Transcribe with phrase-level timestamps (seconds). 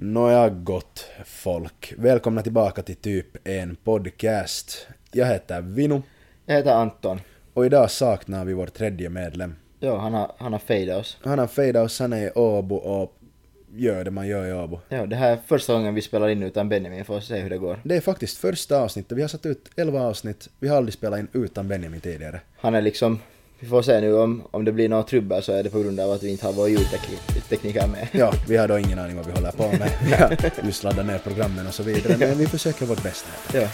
[0.00, 1.94] Nåja gott folk.
[1.96, 4.86] Välkomna tillbaka till typ en podcast.
[5.12, 6.02] Jag heter Vinu
[6.46, 7.20] Jag heter Anton.
[7.54, 9.54] och idag saknar vi vår tredje medlem.
[9.80, 11.18] Ja, han har, han har fejdat oss.
[11.22, 13.14] Han har fejdat oss, han är i Åbo och
[13.74, 14.80] gör det man gör i Åbo.
[14.88, 17.58] Ja, det här är första gången vi spelar in utan Benjamin, får se hur det
[17.58, 17.80] går.
[17.84, 21.18] Det är faktiskt första avsnittet, vi har satt ut 11 avsnitt, vi har aldrig spelat
[21.18, 22.40] in utan Benjamin tidigare.
[22.56, 23.20] Han är liksom,
[23.60, 26.00] vi får se nu om, om det blir något trubbel så är det på grund
[26.00, 28.08] av att vi inte har vår ljudtekniker med.
[28.12, 29.90] Ja, vi har då ingen aning vad vi håller på med.
[30.18, 33.30] Har just laddat ner programmen och så vidare, men vi försöker vårt bästa.
[33.54, 33.68] Ja.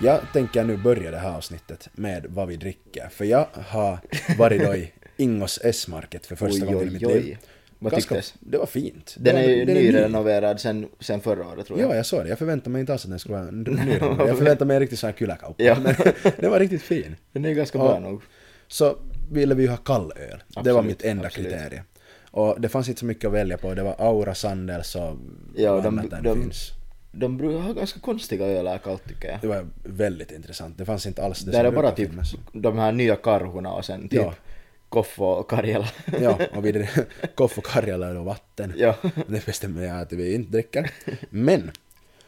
[0.00, 3.98] Jag tänker nu börja det här avsnittet med vad vi dricker, för jag har
[4.38, 7.38] varit då i Ingos S-market för första Oj, gången i mitt liv.
[7.84, 8.34] Vad Ganska- tycktes?
[8.40, 9.14] Det var fint.
[9.18, 9.74] Den Det är ju ny.
[9.74, 11.90] nyrenoverad sen, sen förra året tror jag.
[11.90, 12.28] Ja, jag såg det.
[12.28, 13.92] Jag förväntade mig inte alls att den skulle vara en ny.
[14.00, 15.62] Jag förväntade mig en riktigt sån här kyläkauppa.
[15.62, 15.76] Ja.
[16.36, 17.16] Den var riktigt fin.
[17.32, 17.84] Den är ju ganska Ja.
[17.84, 18.22] bra nog.
[18.68, 18.96] Så
[19.32, 20.42] ville vi ju ha kall öl.
[20.48, 21.50] det var Absolut, mitt enda absolut.
[21.52, 21.82] kriterie.
[22.30, 23.74] Och det fanns inte så mycket att välja på.
[23.74, 25.16] Det var Aura, Sandels och
[25.56, 26.70] Ja, vad de- annat där de- finns.
[27.12, 29.38] De brukar ha ganska konstiga ölar kallt tycker jag.
[29.40, 30.78] Det var väldigt intressant.
[30.78, 32.34] Det fanns inte alls det Där är bara typ finnas.
[32.52, 34.34] de här nya karhorna och sen typ Ja.
[34.94, 35.88] Koffo och Karjala.
[36.20, 36.88] Ja, och vid
[37.34, 38.72] Koff och Karjala och vatten.
[38.76, 38.96] ja.
[39.26, 40.90] Det bestämmer jag att vi inte dricker.
[41.30, 41.70] Men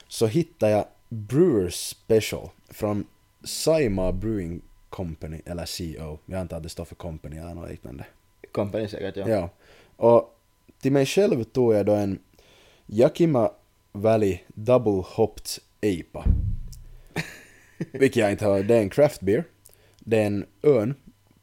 [0.08, 3.06] så hittade jag Brewers Special från
[3.44, 6.18] Saima Brewing Company, eller CO.
[6.26, 8.04] Jag antar att det står för Company eller något liknande.
[8.52, 9.28] Company säkert ja.
[9.28, 9.50] Ja.
[9.96, 10.38] Och
[10.80, 12.18] till mig själv tog jag då en
[12.86, 13.50] Yakima
[13.92, 15.46] Valley Double Hopped
[15.80, 16.24] IPA.
[17.92, 18.62] Vilket jag inte har.
[18.62, 19.44] Det är en craft beer.
[19.98, 20.94] Det är en ön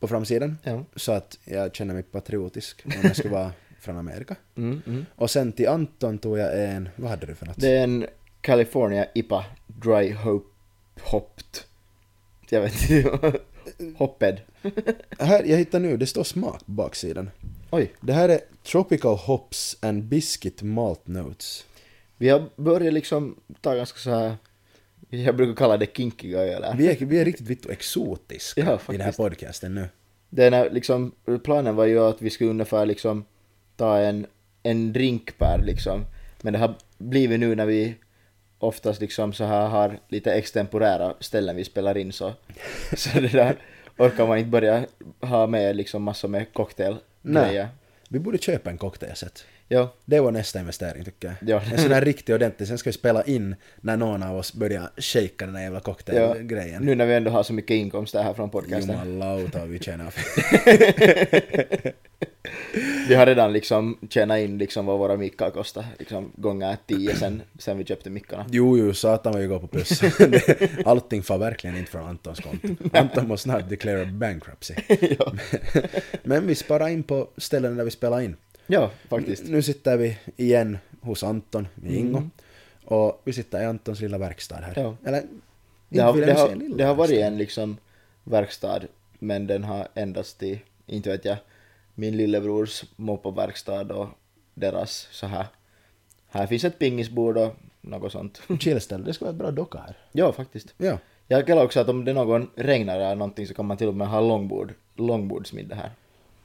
[0.03, 0.57] på framsidan.
[0.63, 0.85] Ja.
[0.95, 4.35] Så att jag känner mig patriotisk om jag skulle vara från Amerika.
[4.55, 5.05] Mm, mm.
[5.15, 7.55] Och sen till Anton tog jag en, vad hade du för något?
[7.61, 8.05] Det är en
[8.41, 10.49] California IPA Dry Hope
[11.01, 11.45] Hopped.
[12.49, 13.39] Jag vet inte.
[13.97, 14.41] Hopped.
[15.19, 17.29] Här, jag hittar nu, det står smak på baksidan.
[17.71, 17.93] Oj.
[18.01, 21.65] Det här är Tropical Hops and Biscuit Malt Notes.
[22.17, 24.35] Vi har börjat liksom ta ganska så här.
[25.25, 26.73] Jag brukar kalla det kinkiga öler.
[26.77, 29.89] Vi är, vi är riktigt vitt och exotiska Ja, i den här podcasten nu.
[30.29, 31.11] Den är liksom,
[31.43, 33.25] planen var ju att vi skulle ungefär liksom
[33.75, 34.25] ta en,
[34.63, 36.05] en drink per liksom.
[36.41, 37.95] Men det har blivit nu när vi
[38.59, 42.33] oftast liksom så här har lite extemporära ställen vi spelar in så,
[42.95, 43.55] så det där
[43.97, 44.85] orkar man inte börja
[45.19, 47.67] ha med liksom massor med cocktailgrejer.
[48.09, 49.45] Vi borde köpa en cocktailset.
[49.73, 51.49] Ja, Det var nästa investering tycker jag.
[51.49, 51.61] Ja.
[51.71, 54.89] En sån här riktig ordentlig, sen ska vi spela in när någon av oss börjar
[54.97, 55.83] shaka den här jävla ja.
[55.83, 56.83] cocktailgrejen.
[56.83, 58.99] Nu när vi ändå har så mycket inkomster här från podcasten.
[59.03, 60.13] Jumalauta vi tjänar.
[63.07, 67.41] Vi har redan liksom tjänat in liksom vad våra mickar kostar, liksom gånger tio sen,
[67.59, 68.45] sen vi köpte mickarna.
[68.51, 70.01] Jo, jo, satan vad vi går på plus.
[70.85, 72.67] Allting får verkligen inte från Antons konto.
[72.93, 74.73] Anton måste snart declare bankruptcy.
[75.19, 75.33] ja.
[76.23, 78.35] Men vi sparar in på ställen där vi spelar in.
[78.67, 79.43] Ja, faktiskt.
[79.47, 82.17] Nu sitter vi igen hos Anton i Ingo.
[82.17, 82.31] Mm.
[82.85, 84.73] Och vi sitter i Antons lilla verkstad här.
[84.75, 84.95] Ja.
[85.05, 85.23] Eller,
[85.89, 87.77] Det har, det, har, det har varit en liksom
[88.23, 88.81] verkstad,
[89.19, 91.37] men den har endast i, inte vet jag,
[91.95, 94.07] min lillebrors moppoverkstad och
[94.53, 95.45] deras så här.
[96.27, 98.41] Här finns ett pingisbord och något sånt.
[98.59, 99.97] Chillställe, det ska vara ett bra docka här.
[100.11, 100.73] ja, faktiskt.
[100.77, 100.97] Ja.
[101.27, 103.95] Jag kallar också att om det någon regnar eller någonting så kan man till och
[103.95, 105.91] med ha långbord, långbordsmiddag här.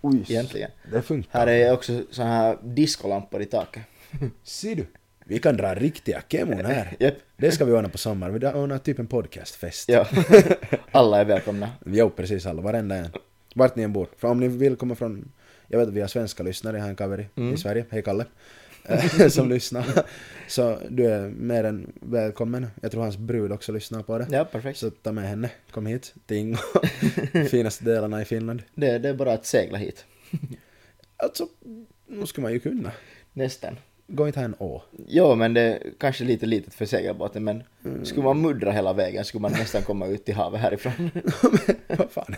[0.01, 0.25] Oj.
[0.29, 0.71] Egentligen.
[0.93, 1.39] Det funkar.
[1.39, 3.83] Här är också så här discolampor i taket.
[4.43, 4.87] Ser du?
[5.25, 6.97] Vi kan dra riktiga kemon här.
[7.01, 7.15] Japp.
[7.37, 8.39] Det ska vi ordna på sommaren.
[8.41, 9.89] Vi ordnar typ en podcastfest.
[9.89, 10.07] Ja.
[10.93, 11.71] Alla är välkomna.
[11.87, 12.63] Jo, precis alla.
[12.63, 13.09] Varenda en.
[13.55, 14.09] Vart ni än bor.
[14.17, 15.33] För om ni vill komma från...
[15.69, 17.55] Jag vet att vi har svenska lyssnare, har en kaveri Mm.
[17.55, 18.25] i Sverige, hej Kalle,
[19.31, 19.87] som lyssnar.
[20.47, 22.67] Så du är mer än välkommen.
[22.83, 24.27] Jag tror hans brud också lyssnar på det.
[24.31, 24.79] Ja, perfekt.
[24.79, 26.59] Så ta med henne, kom hit, till Ingo.
[27.51, 28.63] Finaste delarna i Finland.
[28.75, 30.05] Det, det är bara att segla hit.
[31.17, 31.49] Alltså,
[32.07, 32.93] nu ska man ju kunna.
[33.33, 33.77] Nästan.
[34.07, 34.83] Gå inte här en å.
[35.07, 37.63] Jo, men det är kanske lite litet för segelbåten, men
[38.03, 41.11] skulle man muddra hela vägen skulle man nästan komma ut till havet härifrån.
[41.87, 42.35] Vad fan.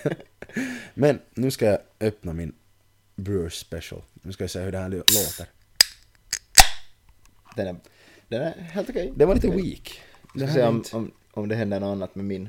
[0.95, 2.53] Men nu ska jag öppna min
[3.17, 4.03] Brewers Special.
[4.13, 5.47] Nu ska vi se hur det här låter.
[7.57, 7.77] Den är,
[8.29, 9.13] den är helt okej.
[9.17, 9.63] Det var lite Okej.
[9.63, 10.01] weak.
[10.35, 12.49] Vi ska se om, inte- om, om det händer något annat med min.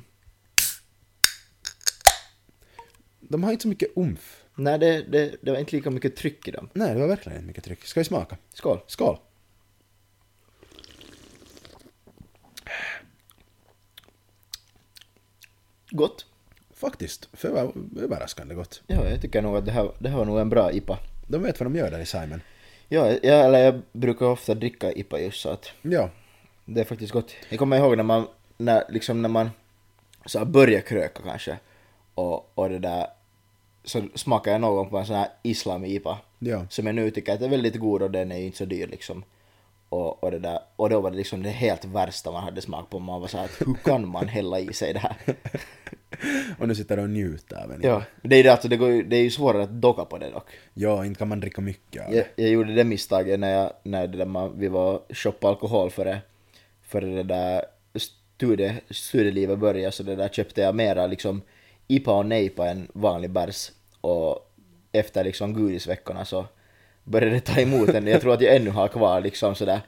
[3.20, 4.44] De har inte så mycket umf.
[4.56, 6.70] Nej, det, det, det var inte lika mycket tryck i dem.
[6.74, 7.86] Nej, det var verkligen inte mycket tryck.
[7.86, 8.38] Ska vi smaka?
[8.54, 8.80] Skål.
[8.88, 9.18] Skål!
[15.92, 16.26] Gott.
[16.74, 18.82] Faktiskt, för över- överraskande gott.
[18.88, 21.00] Ja, jag tycker nog att det här, det här var nog en bra IPA.
[21.28, 22.42] De vet vad de gör där i Simon.
[22.94, 26.10] Ja, jag, eller jag brukar ofta dricka IPA just så att Ja,
[26.66, 27.32] det är faktiskt gott.
[27.50, 28.28] Jag kommer ihåg när man,
[28.58, 29.50] när, liksom när man
[30.26, 31.58] så började kröka kanske.
[32.14, 33.08] Och, och det där,
[33.84, 36.18] så smakade jag någon på en sån här islam-IPA.
[36.40, 36.66] Ja.
[36.70, 38.88] Som jag nu tycker att är väldigt god och den är ju inte så dyr
[38.88, 39.24] liksom.
[39.92, 42.90] Och, och, det där, och då var det liksom det helt värsta man hade smak
[42.90, 43.00] på.
[43.00, 45.16] Man var såhär att hur kan man hälla i sig det här?
[46.60, 47.80] Och nu sitter du och njuter av en.
[47.84, 50.30] ja, det är, det, alltså, det, går, det är ju svårare att docka på det
[50.30, 50.50] dock.
[50.74, 52.44] Ja, inte kan man dricka mycket av Jag, det.
[52.44, 55.90] jag gjorde det misstaget när, jag, när det där man, vi var och shoppade alkohol
[55.90, 56.22] före,
[56.82, 57.66] före det där
[57.96, 61.42] studie, studielivet började så det där köpte jag mera liksom
[61.88, 63.72] IPA och NEIPA än vanlig bärs
[64.02, 64.52] och
[64.92, 66.46] efter liksom godisveckorna så
[67.04, 68.08] började ta emot en.
[68.08, 69.82] Jag tror att jag ännu har kvar liksom sådär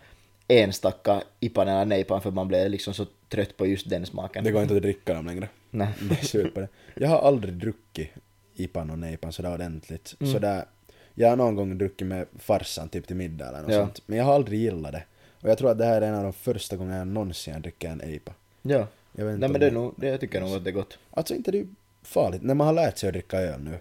[0.48, 4.44] enstaka IPA eller NEIPA för man blev liksom så trött på just den smaken.
[4.44, 5.48] Det går inte att dricka dem längre.
[5.70, 5.88] Nej.
[6.32, 6.68] Det på det.
[6.96, 8.10] Jag har aldrig druckit
[8.56, 10.16] IPan och nejpan sådär ordentligt.
[10.20, 10.34] Mm.
[10.34, 10.66] Sådär,
[11.14, 13.80] jag har någon gång druckit med farsan typ till middag eller något Ja.
[13.80, 14.02] sånt.
[14.06, 15.04] Men jag har aldrig gillat det.
[15.42, 17.90] Och jag tror att det här är en av de första gångerna jag någonsin druckit
[17.90, 18.34] en IPA.
[18.62, 18.88] Ja.
[19.16, 20.72] Jag vet inte Nej men det är nog, det, jag tycker nog att det är
[20.72, 20.98] gott.
[21.12, 21.68] Alltså inte det är
[22.04, 22.42] farligt.
[22.42, 23.78] När man har lärt sig att dricka öl nu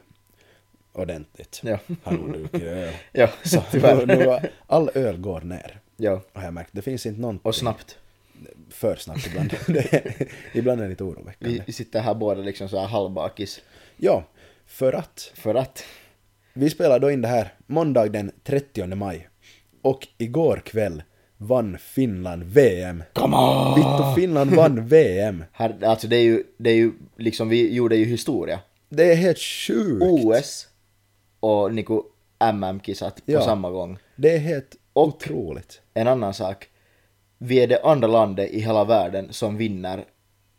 [0.92, 1.60] ordentligt.
[1.64, 1.78] Ja.
[2.52, 2.88] Öl.
[3.12, 4.06] Ja, Så nu, tyvärr.
[4.06, 5.80] nu, har- all öl går ner.
[5.96, 6.70] Ja, Har jag märkt.
[6.72, 7.46] Det finns inte någonting.
[7.48, 7.98] och snabbt.
[8.70, 9.52] För snabbt ibland.
[9.68, 11.54] är, ibland är det lite oroväckande.
[11.58, 13.60] Vi, vi sitter här båda liksom så här halvbakis.
[13.96, 14.24] Ja,
[14.66, 15.84] för att För att
[16.52, 19.28] Vi spelar då in det här måndag den 30 maj.
[19.82, 21.02] Och igår kväll
[21.36, 23.02] vann Finland VM.
[23.12, 23.74] Come on!
[23.74, 25.44] Vittu, Finland vann VM.
[25.52, 28.60] Här, alltså det är ju, det är ju liksom, vi gjorde ju historia.
[28.88, 30.02] Det är helt sjukt.
[30.02, 30.68] OS
[31.42, 32.00] och Niku
[32.38, 33.40] MM-kissat på Ja.
[33.40, 33.98] samma gång.
[34.16, 35.80] Det är helt Och- otroligt.
[35.94, 36.68] En annan sak,
[37.38, 40.04] vi är det andra landet i hela världen som vinner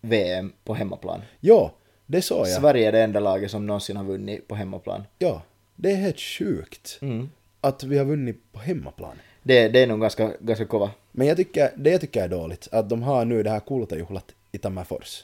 [0.01, 1.21] VM på hemmaplan.
[1.39, 1.71] Ja,
[2.05, 2.47] det sa jag.
[2.47, 5.03] Sverige är det enda laget som någonsin har vunnit på hemmaplan.
[5.19, 5.41] Ja,
[5.75, 6.99] det är helt sjukt.
[7.01, 7.29] Mm.
[7.61, 9.15] Att vi har vunnit på hemmaplan.
[9.43, 10.91] Det, det är nog ganska, ganska kova.
[11.11, 14.31] Men jag tycker, det jag tycker är dåligt, att de har nu det här kultajuhlat
[14.51, 15.23] i Tammerfors.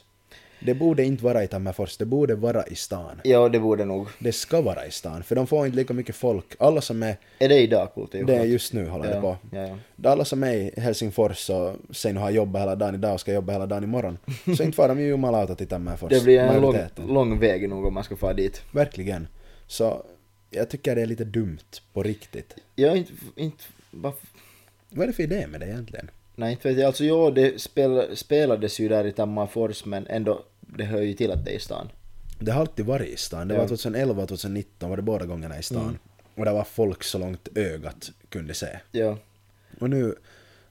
[0.62, 3.20] Det borde inte vara i Tammerfors, det borde vara i stan.
[3.24, 4.08] Ja, det borde nog.
[4.18, 6.46] Det ska vara i stan, för de får inte lika mycket folk.
[6.58, 8.12] Alla som är, Är det idag coolt?
[8.12, 9.36] det är just nu håller det på.
[9.50, 10.10] Ja, ja, ja.
[10.10, 13.52] Alla som är i Helsingfors och sen har jobbat hela dagen idag och ska jobba
[13.52, 14.18] hela dagen imorgon.
[14.56, 16.10] Så inte far de ju jumalauta till Tammerfors.
[16.10, 16.76] Det blir en lång,
[17.08, 18.62] lång väg nog om man ska få dit.
[18.72, 19.28] Verkligen.
[19.66, 20.04] Så
[20.50, 21.58] jag tycker det är lite dumt
[21.92, 22.54] på riktigt.
[22.74, 24.28] Jag inte, inte, varför-
[24.90, 26.10] Vad är det för idé med det egentligen?
[26.40, 26.86] Nej inte vet jag.
[26.86, 31.30] Alltså jo, det spel, spelades ju där i Tammerfors men ändå, det hör ju till
[31.30, 31.88] att det är i stan.
[32.38, 33.48] Det har alltid varit i stan.
[33.48, 33.60] Det Ja.
[33.60, 35.82] var 2011 och 2019 var det båda gångerna i stan.
[35.82, 35.98] Mm.
[36.34, 38.78] Och det var folk så långt ögat kunde se.
[38.92, 39.18] Ja.
[39.80, 40.14] Och nu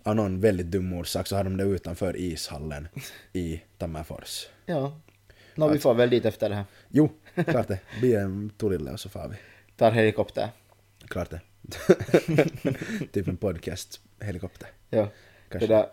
[0.04, 2.88] av någon väldigt dum orsak så har de det utanför ishallen
[3.34, 4.48] i Tammerfors.
[4.66, 5.00] Ja.
[5.56, 6.66] Nå, vi får väl dit efter det här.
[6.90, 7.10] Jo,
[7.48, 7.80] klart det.
[8.00, 9.36] Blir en Torille och så far vi.
[9.78, 10.50] Tar helikopter.
[11.08, 11.42] Klart det.
[13.12, 14.68] typ en podcast, helikopter.
[14.90, 15.08] Ja.
[15.50, 15.68] Kanske.
[15.68, 15.88] Det där,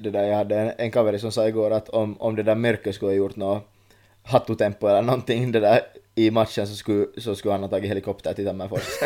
[0.00, 2.94] det där, jag hade en, en som sa igår att om, om det där mörkret
[2.94, 3.68] skulle ha gjort något
[4.22, 5.80] hattutempo eller någonting det där
[6.14, 8.82] i matchen så skulle, så skulle han ha tagit helikopter till Tammerfors.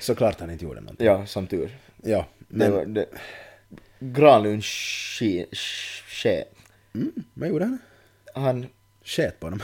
[0.00, 1.06] Såklart han inte gjorde någonting.
[1.06, 1.76] ja, som tur.
[2.02, 2.72] Ja, Det men...
[2.72, 3.06] var, det,
[3.98, 5.46] Granlund ske,
[6.06, 6.44] ske,
[6.94, 7.78] Mm, vad gjorde han?
[8.34, 8.66] han,
[9.04, 9.60] Sket på dem.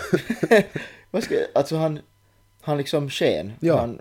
[1.11, 1.99] vad ska, alltså han,
[2.61, 3.53] han liksom sken.
[3.61, 3.77] Ja.
[3.81, 4.01] Han,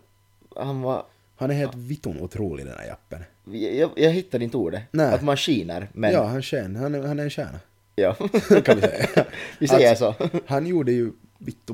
[0.55, 3.23] han var, Han är helt vitton otrolig den här jappen.
[3.51, 4.83] Jag, jag hittade inte ordet.
[4.91, 5.13] Nej.
[5.13, 6.75] Att man skiner, men Ja, han sken.
[6.75, 7.59] Han är, han är en stjärna.
[7.95, 8.13] ja.
[8.65, 9.25] Kan vi säga.
[9.59, 10.15] vi säger så.
[10.45, 11.73] Han gjorde ju vittu...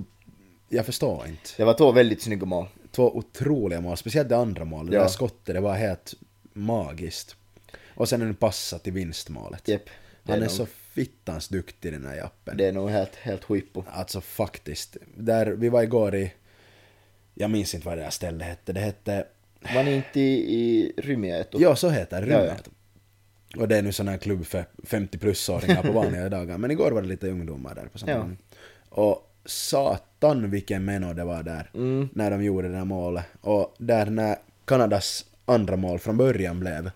[0.70, 1.50] Jag förstår inte.
[1.58, 2.68] Det var två väldigt snygga mål.
[2.92, 4.92] Två otroliga mål, speciellt det andra målet.
[4.92, 5.02] Det Ja.
[5.04, 6.14] där skottet, det var helt
[6.54, 7.36] magiskt.
[7.96, 9.68] Och sen en passa till vinstmålet.
[9.68, 9.86] Jep.
[10.24, 12.58] Det Han är nog- så fittans duktig den här jappen.
[12.58, 13.84] Det är nog helt, helt huippo.
[13.92, 14.98] Alltså faktiskt.
[15.16, 16.34] Där, vi var igår i...
[17.34, 18.74] Jag minns inte vad det där stället hette.
[18.74, 19.26] Det hette...
[19.76, 21.58] Var ni inte i, i Rymieto?
[21.62, 22.28] Ja, så heter det.
[22.28, 22.70] Ja, Rymmet.
[23.58, 26.58] Och det är nu sån här klubb för 50 plus-åringar på vanliga dagar.
[26.58, 28.36] Men igår var det lite ungdomar där på samma.
[28.90, 31.70] Och satan vilken meno det var där.
[31.74, 32.10] Mm.
[32.14, 33.26] När de gjorde det där målet.
[33.42, 36.92] Och där när Kanadas andra mål från början blev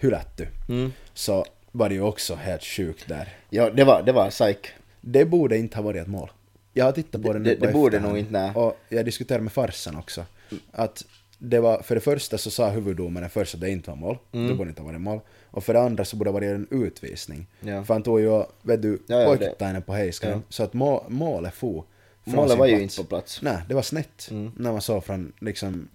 [0.00, 0.44] hylätty.
[0.68, 0.92] Mm.
[1.14, 3.28] Så var det ju också helt sjukt där.
[3.50, 4.68] Ja, det var, det var psyk.
[5.00, 6.30] Det borde inte ha varit ett mål.
[6.72, 8.08] Jag har tittat på Det- det nu det- på det borde efterhand.
[8.14, 8.52] nog inte, nej.
[8.54, 10.24] Och jag diskuterade med farsan också.
[10.72, 11.04] Att
[11.38, 14.18] det var, för det första så sa huvuddomaren först att det inte var mål.
[14.32, 14.48] Mm.
[14.48, 15.20] Det borde inte ha varit mål.
[15.50, 17.46] Och för det andra så borde det varit en utvisning.
[17.60, 17.84] Ja.
[17.84, 20.30] För han tog ju, vet du, Ja, ja, pojktainen på hejskan.
[20.30, 20.40] Ja.
[20.48, 21.84] Så att må, målet for
[22.24, 22.98] Målet var ju plats.
[22.98, 23.42] inte på plats.
[23.42, 24.28] Nej, det var snett.
[24.30, 24.52] Mm.
[24.56, 25.88] När man såg från liksom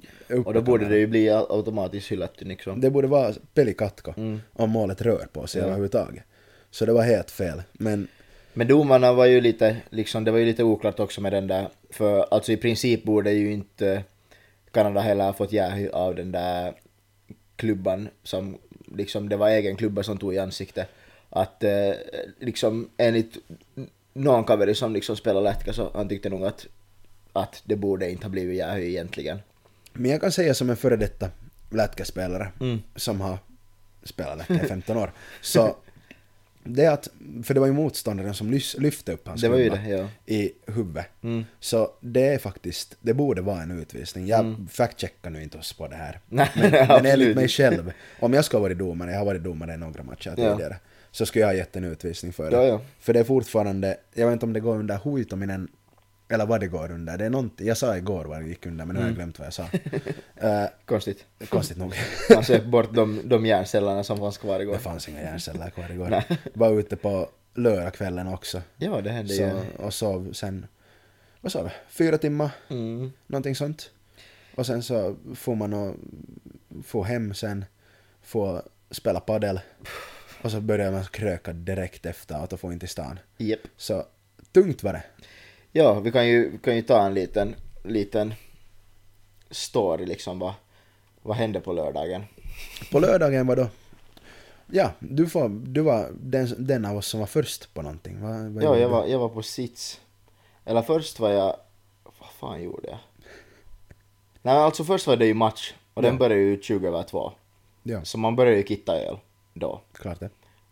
[0.45, 2.81] Och då borde det ju bli au- automatiskt hyllat liksom.
[2.81, 4.39] Det borde vara pelikatko Mm.
[4.53, 5.65] om målet rör på sig Ja.
[5.65, 6.23] överhuvudtaget.
[6.71, 7.61] Så det var helt fel.
[7.73, 8.07] Men
[8.53, 11.67] Men domarna var ju lite, liksom, det var ju lite oklart också med den där,
[11.89, 14.03] för alltså i princip borde ju inte
[14.73, 16.73] Kanada heller ha fått jähy av den där
[17.55, 18.57] klubban som,
[18.97, 20.87] liksom det var egen klubba som tog i ansiktet.
[21.29, 21.91] att eh,
[22.39, 23.37] liksom enligt
[24.13, 26.67] någon kaveri som liksom spelar lätka så han tyckte nog att,
[27.33, 29.39] att det borde inte ha blivit Jähy egentligen.
[29.93, 31.29] Men jag kan säga som en före detta
[31.69, 32.81] lätkaspelare Mm.
[32.95, 33.37] som har
[34.03, 35.11] spelat lätka i 15 år.
[35.41, 35.75] Så
[36.65, 37.07] det är att,
[37.43, 40.07] för det var ju motståndaren som lyfte upp hans Det var ju gubbar det, ja.
[40.25, 41.05] i huvudet.
[41.21, 41.45] Mm.
[41.59, 44.27] Så det är faktiskt, det borde vara en utvisning.
[44.27, 46.19] Jag fact-checkar nu inte oss på det här.
[46.29, 46.49] Nej,
[46.87, 50.03] Men, enligt mig själv, om jag ska varit domare, jag har varit domare i några
[50.03, 50.51] matcher Ja.
[50.51, 50.77] tidigare,
[51.11, 52.57] så skulle jag ha gett en utvisning för det.
[52.57, 52.81] Ja, ja.
[52.99, 55.67] För det är fortfarande, jag vet inte om det går under huitominen,
[56.29, 57.17] eller vad det går under.
[57.17, 59.09] Det är någonting, jag sa igår vad det gick under, men nu har Mm.
[59.09, 59.67] jag glömt vad jag sa.
[60.35, 61.25] Eh, Konstigt.
[61.49, 61.93] konstigt nog.
[62.35, 64.73] Man söp bort de, de hjärncellerna som fanns kvar igår.
[64.73, 66.23] Det fanns inga hjärnceller kvar igår.
[66.53, 68.61] Var ute på lördagskvällen också.
[68.77, 69.51] Ja, det hände Så, ju.
[69.77, 70.65] och sov sen,
[71.41, 73.11] vad sa vi, fyra timmar, Mm.
[73.27, 73.89] någonting sånt.
[74.55, 75.95] Och sen så får man och
[76.85, 77.65] få hem sen,
[78.21, 78.61] få
[78.91, 79.59] spela padel.
[80.41, 83.19] Och så börjar man kröka direkt efter och få in till stan.
[83.37, 83.59] Japp.
[83.77, 84.05] Så
[84.51, 85.03] tungt var det.
[85.75, 88.33] Ja, vi kan ju, vi kan ju ta en liten, liten
[89.49, 90.53] story liksom vad,
[91.21, 92.23] vad hände på lördagen.
[92.91, 93.67] På lördagen var då,
[94.71, 98.21] ja, du, får, du var den, den av oss som var först på någonting.
[98.21, 99.99] Vad, vad Ja, jag var, jag var på sits.
[100.65, 101.55] Eller först var jag,
[102.03, 102.97] vad fan gjorde jag?
[104.41, 106.19] Nej alltså först var det ju match och den Ja.
[106.19, 107.31] började ju 20 över två.
[107.83, 109.17] Ja, Så man började ju kitta öl
[109.53, 109.81] då.
[109.93, 110.29] klart det.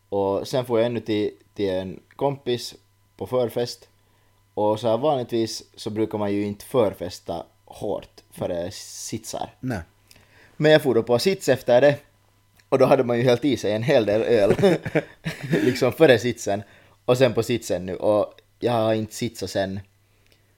[0.09, 2.75] Och sen får jag ännu till, till en kompis
[3.17, 3.87] på förfest.
[4.61, 9.49] Och så här vanligtvis så brukar man ju inte förfesta hårt före sitsar.
[9.59, 9.79] Nej.
[10.57, 11.97] Men jag for då på sits efter det.
[12.69, 14.55] Och då hade man ju helt i sig en hel del öl.
[15.51, 16.63] liksom före sitsen.
[17.05, 17.95] Och sen på sitsen nu.
[17.95, 19.79] Och jag har inte sitsat sen,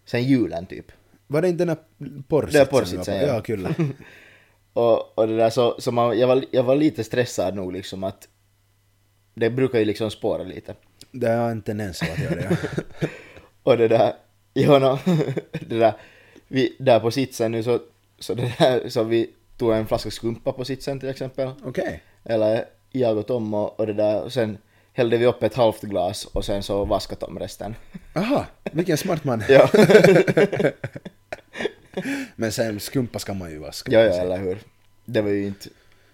[0.05, 0.91] sen julen typ.
[1.27, 2.60] Var det inte den där porrsitsen?
[2.60, 3.27] Det porrsitsen, ja.
[3.27, 3.75] Ja, kyllä.
[4.74, 8.03] Och, och det där så, så man, jag, var, jag var lite stressad nog liksom
[8.03, 8.27] att
[9.33, 10.75] det brukar ju liksom spåra lite.
[11.12, 12.57] Det har en tendens att göra det,
[13.00, 13.07] ja.
[13.63, 14.13] Och det där,
[14.53, 15.00] ja no,
[15.51, 15.93] det där,
[16.48, 17.79] vi, där på sitsen nu så,
[18.20, 21.51] så det där, så vi tog en flaska skumpa på sitsen till exempel.
[21.63, 22.03] Okej.
[22.24, 24.58] Eller jag och Tom och, och det där, och sen
[24.93, 27.75] hällde vi upp ett halvt glas och sen så vaskade Tom resten.
[28.15, 29.43] Aha, vilken smart man.
[29.50, 29.70] Ja,
[32.36, 33.91] Men sen skumpa ska man ju vaska.
[33.91, 34.60] ja, ja eller hur.
[35.05, 35.70] Det var ju inte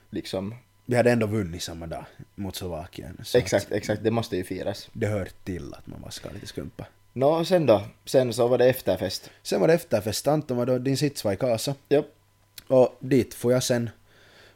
[0.10, 3.22] liksom, Vi hade ändå vunnit samma dag mot Slovakien.
[3.36, 4.90] Exakt, exakt, det måste ju firas.
[4.94, 6.86] Det hör till att man vaskar lite skumpa.
[7.20, 7.82] Nå, sen då?
[8.06, 9.30] Sen så var det efterfest.
[9.44, 10.28] Sen var det efterfest.
[10.28, 11.76] Anton var då, din sits var i Kasa.
[11.88, 12.04] Ja,
[12.68, 13.90] Och dit får jag sen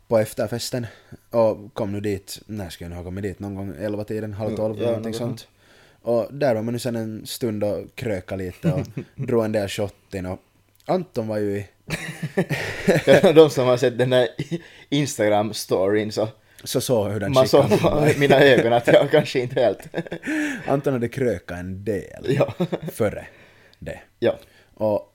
[0.08, 0.88] på efterfesten.
[1.29, 3.39] Och kom nu dit, när ska jag nu ha kommit dit?
[3.39, 5.48] Någon gång elva tiden, halv tolv, Ja, någonting sånt.
[6.01, 8.82] Och där var man nu sen en stund och kröka lite och
[9.15, 10.39] drog en del shot in och
[10.86, 11.67] Anton var ju i,
[13.36, 14.27] de som har sett den här
[14.89, 16.27] Instagram-storyn så
[16.63, 17.70] så så hur den man såg
[18.01, 18.15] mig.
[18.20, 19.88] mina ögon att jag kanske inte helt...
[20.67, 22.53] Anton hade krökat en del ja.
[22.91, 23.25] före
[23.79, 24.00] det.
[24.20, 24.39] ja,
[24.74, 25.10] Och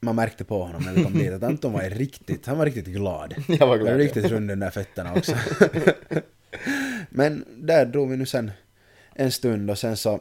[0.00, 2.86] man märkte på honom när vi kom dit att Anton var riktigt, han var riktigt
[2.86, 3.34] glad.
[3.48, 3.96] jag var Han var glad.
[3.96, 5.32] riktigt rund under fötterna också.
[7.10, 8.50] Men där drog vi nu sen
[9.14, 10.20] en stund och sen så,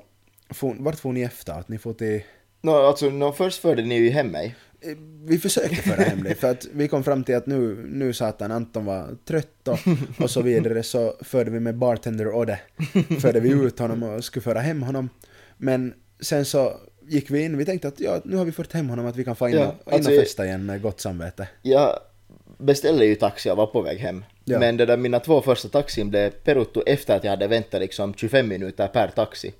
[0.50, 1.53] for, vart får ni efter?
[1.53, 2.21] Att ni får till
[2.62, 4.55] Nå, alltså, nå, först förde ni ju hem mig.
[4.81, 8.13] Eh, vi försökte föra hem det för att vi kom fram till att nu, nu
[8.13, 9.79] satan Anton var trött och,
[10.24, 12.60] och så vidare så förde vi med bartender Odde
[13.22, 15.10] förde vi ut honom och skulle föra hem honom
[15.57, 18.89] men sen så gick vi in, vi tänkte att ja, nu har vi fört hem
[18.89, 21.00] honom att vi kan få in, Ja, och, in alltså, och festa igen med gott
[21.00, 21.48] samvete.
[21.62, 22.00] Jag
[22.57, 24.25] beställde ju taxi och var på väg hem.
[24.46, 24.60] Ja.
[24.60, 28.13] Men det där, mina två första taxin blev peruttu efter att jag hade väntat liksom
[28.13, 29.53] 25 minuter per taxi.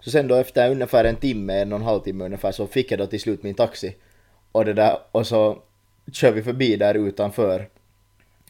[0.00, 2.92] Så sen då efter ungefär en timme, en och en halv timme ungefär, så fick
[2.92, 3.94] jag då till slut min taxi.
[4.58, 5.58] Och det där, och så
[6.12, 7.68] kör vi förbi där utanför.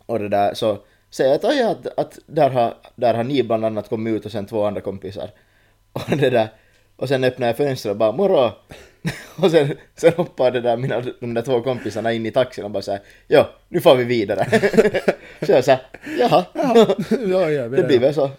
[0.07, 0.79] Och det där, så
[1.11, 4.27] säger jag att, "Aj, att, att där, har, där har ni bland annat kommit ut
[4.27, 5.31] och sen två andra kompisar.
[5.93, 6.49] Och det där,
[6.97, 8.51] och sen öppnar jag fönstret och bara moro!
[9.37, 12.71] Och sen, sen hoppar det där mina, de där två kompisarna in i taxin och
[12.71, 14.47] bara såhär ja, nu får vi vidare.
[15.47, 15.81] så jag såhär,
[16.19, 18.31] jaha, ja, ja, det blir väl så.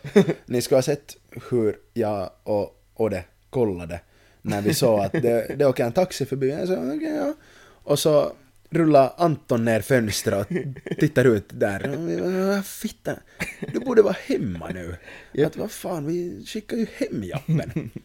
[0.46, 1.18] Ni skulle ha sett
[1.52, 4.00] hur jag och Odde kollade
[4.42, 6.50] när vi såg att det, det åker en taxi förbi.
[6.50, 7.34] Jag sa, okej, ja.
[7.89, 8.31] Och så
[8.69, 10.48] rullar Anton ner fönstret och
[11.00, 12.62] tittar ut där.
[12.62, 13.15] Fitta,
[13.74, 14.96] du borde vara hemma nu.
[15.34, 15.48] Japp.
[15.51, 17.89] Att vad fan, vi skickar ju hem jappen.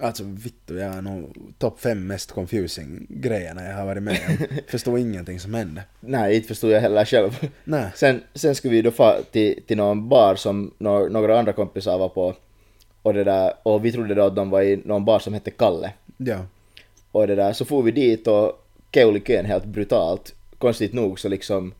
[0.00, 4.46] Alltså vittu, jag är nog topp fem mest confusing grejerna jag har varit med om.
[4.68, 5.82] Förstår ingenting som hände.
[6.00, 7.50] Nej, inte förstod jag heller själv.
[7.64, 7.86] Nej.
[7.94, 11.98] Sen, sen skulle vi då få till, till någon bar som nå- några andra kompisar
[11.98, 12.34] var på.
[13.02, 15.50] Och, det där, och vi trodde då att de var i någon bar som hette
[15.50, 15.92] Kalle.
[16.16, 16.44] Ja.
[17.12, 20.34] Och det där, så får vi dit och keuli kön helt brutalt.
[20.58, 21.74] Konstigt nog så liksom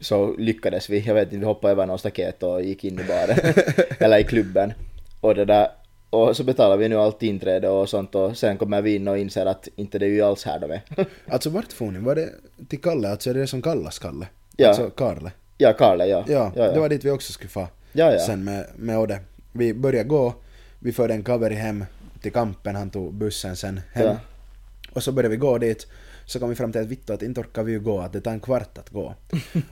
[0.00, 3.04] så lyckades vi, jag vet inte, vi hoppade över någon staket och gick in i
[3.04, 3.38] baren.
[3.98, 4.72] eller i klubben.
[5.20, 5.68] Och det där,
[6.10, 9.18] och så betalar vi nu allt inträde och sånt och sen kommer vi in och
[9.18, 10.82] inser att inte det är ju alls här de är.
[11.26, 11.98] Alltså vart for ni?
[11.98, 12.28] Var det
[12.68, 13.08] till Kalle?
[13.08, 14.26] Alltså är det det som kallas Kalle?
[14.56, 14.68] Ja.
[14.68, 15.30] Alltså Karle?
[15.58, 16.24] ja, Karle, ja.
[16.28, 17.68] Ja, ja, det var dit vi också skulle få.
[17.92, 18.18] Ja, ja.
[18.18, 19.20] Sen med, med Odde.
[19.52, 20.34] Vi började gå,
[20.78, 21.84] vi förde en kaveri hem
[22.22, 24.06] till kampen, han tog bussen sen hem.
[24.06, 24.16] Ja.
[24.92, 25.86] Och så började vi gå dit,
[26.32, 28.20] så kom vi fram till att vittu att inte orkar vi ju gå, att det
[28.20, 29.14] tar en kvart att gå.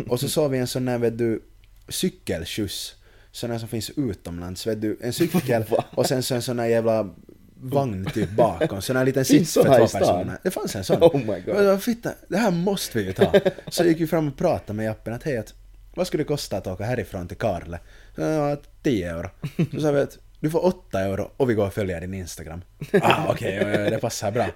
[0.08, 1.42] och så såg vi en sån där vet du,
[1.88, 2.94] cykelskjuts,
[3.32, 5.64] sån där som finns utomlands, vet du, en cykel
[5.94, 7.14] och sen så en sån där jävla
[7.62, 10.38] vagn typ bakom, sån här liten sits för två personer.
[10.42, 11.02] Det fanns en sån.
[11.02, 11.64] Oh my God.
[11.64, 13.32] Jag, Fitta, det här måste vi ju ta.
[13.68, 15.54] Så gick vi fram och pratade med Jappen att hej, att,
[15.94, 17.78] vad skulle det kosta att åka härifrån till Karle?
[18.14, 19.30] Så jag, 10 euro.
[19.72, 22.62] Så sa vi att du får 8 euro och vi går och följer din Instagram.
[23.02, 24.46] Ah, okej, ja, ja, det passar bra.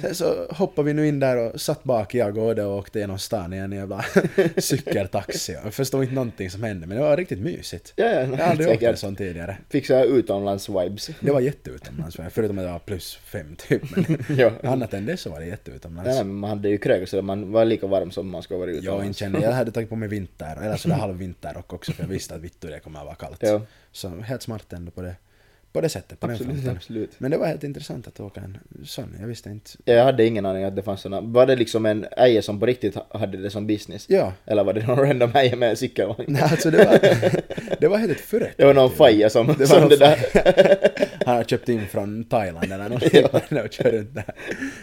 [0.00, 2.98] Sen så hoppade vi nu in där och satt bak, jag och Odde och åkte
[2.98, 4.04] genom stan i en jävla
[4.56, 5.52] cykeltaxi.
[5.64, 7.92] Jag förstod inte någonting som hände, men det var riktigt mysigt.
[7.96, 9.56] Ja, ja, jag har aldrig åkt en sån tidigare.
[9.68, 11.10] Fick så här utomlands-vibes.
[11.20, 13.82] Det var jätteutomlands, förutom att det var plus fem typ.
[13.96, 14.52] Men Ja.
[14.62, 16.08] annat än det så var det jätteutomlands.
[16.08, 18.70] Nej, men man hade ju krög så man var lika varm som man skulle Jag
[18.70, 19.06] utomlands.
[19.06, 22.34] inte kände, jag hade tagit på mig vinter, eller sådär halvvinterrock också för jag visste
[22.34, 23.38] att vittu det kommer att vara kallt.
[23.42, 23.60] Ja.
[23.92, 25.14] Så helt smart ändå på det,
[25.72, 26.76] på det sättet, på den Absolut, fronten.
[26.76, 27.10] absolut.
[27.18, 29.70] Men det var helt intressant att åka en sån, jag visste inte.
[29.84, 31.20] Ja, Jag hade ingen aning att det fanns såna.
[31.20, 34.06] Var det liksom en äje som på riktigt hade det som business?
[34.08, 36.24] Ja, Eller var det någon random äje med en cykelvagn?
[36.28, 36.98] nej, alltså det var,
[37.80, 38.54] det var helt ett företag.
[38.56, 40.18] Det var någon faja som, Det som det där...
[41.26, 43.24] Han har köpt in från Thailand eller någonting
[43.64, 44.34] och kör runt där.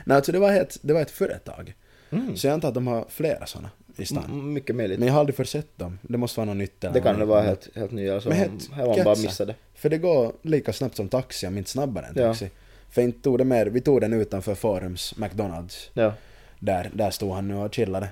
[0.05, 1.73] Nej, alltså det var, helt, det var ett företag.
[2.35, 4.53] Så jag antar att de har flera såna i stan.
[4.53, 4.99] Mycket möjligt.
[4.99, 5.99] Men jag har aldrig försett dem.
[6.01, 8.71] Det måste vara något nytt Det kan det vara helt, helt nya, alltså Men helt
[8.71, 9.55] här var bara missade.
[9.75, 12.27] För det går lika snabbt som taxi, om inte snabbare än Ja.
[12.27, 12.49] taxi.
[12.89, 15.89] För inte tog det mer, vi tog den utanför Forums McDonalds.
[15.93, 16.13] Ja.
[16.59, 18.07] Där, där stod han nu och chillade.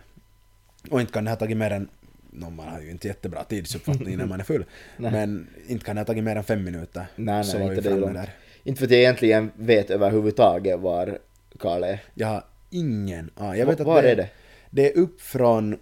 [0.90, 1.88] Och inte kan det ha tagit mer än,
[2.32, 4.66] no, man har ju inte jättebra tidsuppfattning när man är full.
[4.98, 7.06] Men inte kan det ha tagit mer än fem minuter.
[7.16, 8.14] Nej, så nej, var vi inte det långt.
[8.14, 8.30] där.
[8.64, 11.20] Inte för att jag egentligen vet överhuvudtaget var
[11.60, 12.00] Karl är.
[12.14, 13.60] Jag har ingen aning.
[13.60, 14.30] Jag vet att Var är det?
[14.76, 15.80] Det är upp från,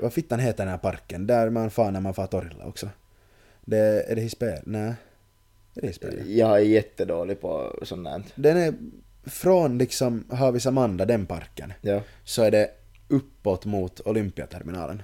[0.00, 1.26] vad fittan heter den här parken?
[1.26, 2.88] Där man far när man far Torilla också.
[3.64, 3.78] Det,
[4.10, 4.62] är det Hisper?
[4.66, 4.94] Nej.
[5.74, 6.22] Är det Hisper?
[6.26, 8.22] Jag är jättedålig på sånt där.
[8.34, 8.74] Den är
[9.30, 12.02] från liksom Havis Amanda, den parken, Ja.
[12.24, 12.70] så är det
[13.08, 15.02] uppåt mot Olympiaterminalen.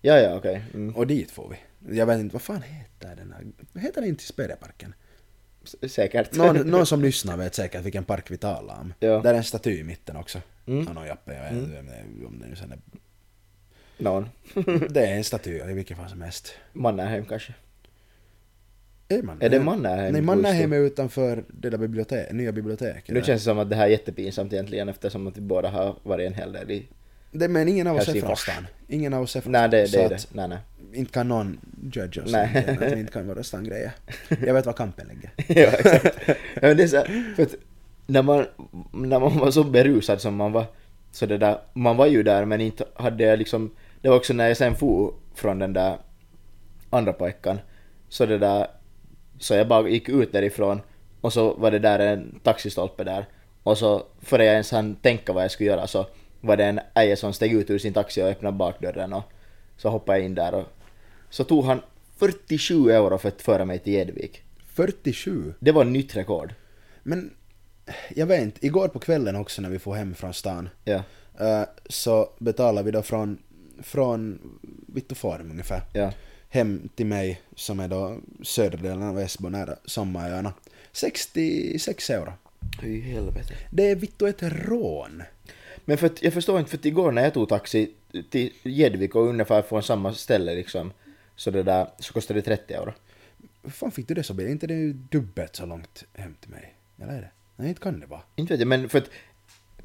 [0.00, 0.64] Ja, ja, okej.
[0.74, 0.96] Mm.
[0.96, 1.96] Och dit får vi.
[1.98, 3.80] Jag vet inte, vad fan heter den här?
[3.82, 4.94] Heter det inte Hisperia-parken?
[5.64, 6.34] S- Säkert.
[6.34, 8.94] Någon, någon som lyssnar vet säkert vilken park vi talar om.
[9.00, 9.20] Ja.
[9.20, 10.40] Där är en staty i mitten också.
[10.66, 10.84] Mm.
[10.84, 12.78] Någon Jappe, jag vet inte vem det är, om det nu sen är.
[13.98, 14.28] Någon.
[14.90, 16.54] Det är en staty i vilket fall som helst.
[16.72, 17.54] Mannerheim kanske.
[19.08, 20.12] Är, man, Är det Mannerheim?
[20.12, 23.14] Nej, Mannerheim är utanför det där bibliotek, nya biblioteket.
[23.14, 25.98] Nu känns det som att det här är jättepinsamt egentligen eftersom att vi båda har
[26.02, 26.86] varit en hel del i...
[27.32, 28.66] det, men ingen av oss är från stan.
[28.88, 30.26] Ingen av oss är från Nej, det, det är det.
[30.32, 30.58] Nej, nej.
[30.92, 31.60] Inte kan någon
[31.92, 32.32] judge oss.
[32.32, 32.50] Nej.
[32.52, 32.86] Nej.
[32.86, 33.92] Att vi inte kan våra stangrejer.
[34.28, 35.30] Jag vet var kampen ligger.
[35.62, 36.18] ja, exakt.
[36.54, 37.54] Ja, men det är så här, för att
[38.06, 38.46] när man,
[38.92, 40.64] när man var så berusad som man var,
[41.10, 44.32] så det där, man var ju där men inte hade jag liksom, det var också
[44.32, 45.98] när jag sen for från den där
[46.90, 47.58] andra pojkan,
[48.08, 48.66] så det där,
[49.38, 50.80] så jag bara gick ut därifrån
[51.20, 53.26] och så var det där en taxistolpe där
[53.62, 56.06] och så före jag ens hann tänka vad jag skulle göra så
[56.40, 59.24] var det en äje som steg ut ur sin taxi och öppnade bakdörren och
[59.76, 60.64] så hoppade jag in där och
[61.30, 61.80] så tog han
[62.16, 64.42] 47 euro för att föra mig till Edvik.
[64.66, 65.54] 47.
[65.58, 66.54] Det var nytt rekord.
[67.02, 67.30] Men
[68.14, 71.02] jag vet inte, igår på kvällen också när vi får hem från stan Ja,
[71.40, 73.38] eh, så betalade vi då från,
[73.82, 74.40] från
[74.86, 76.12] Vittuforum ungefär ja.
[76.48, 80.52] hem till mig som är då södra delen av Esbo nära Sommaröarna.
[80.92, 82.32] 66 euro.
[82.80, 83.54] Fy helvete.
[83.70, 85.22] Det är vittu ett rån.
[85.84, 87.90] Men för att, jag förstår inte, för att igår när jag tog taxi
[88.30, 90.92] till Gäddvik och ungefär från samma ställe liksom,
[91.36, 92.92] så det där, så kostade det 30 euro.
[93.62, 94.52] Hur fan fick du det så billigt?
[94.52, 96.74] inte det är ju dubbelt så långt hem till mig?
[96.98, 97.30] Eller är det?
[97.56, 98.20] Nej, inte kan det vara.
[98.36, 99.10] Inte vet jag, men för att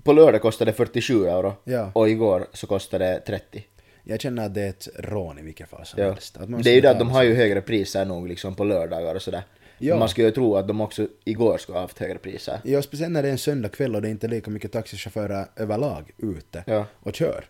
[0.04, 1.92] på lördag kostade det 47 euro Ja.
[1.96, 3.64] och igår så kostade det 30.
[4.04, 6.10] Jag känner att det är ett rån i vilket fall som Ja.
[6.12, 6.38] helst.
[6.38, 8.28] Att man Det är ju ska det att de betala har ju högre priser nog
[8.28, 9.44] liksom på lördagar och sådär.
[9.78, 9.94] Ja.
[9.94, 12.60] Men Man skulle ju tro att de också igår skulle ha haft högre priser.
[12.64, 16.12] Ja, speciellt när det är en söndagkväll och det är inte lika mycket taxichaufförer överlag
[16.18, 16.86] ute Ja.
[17.00, 17.46] och kör.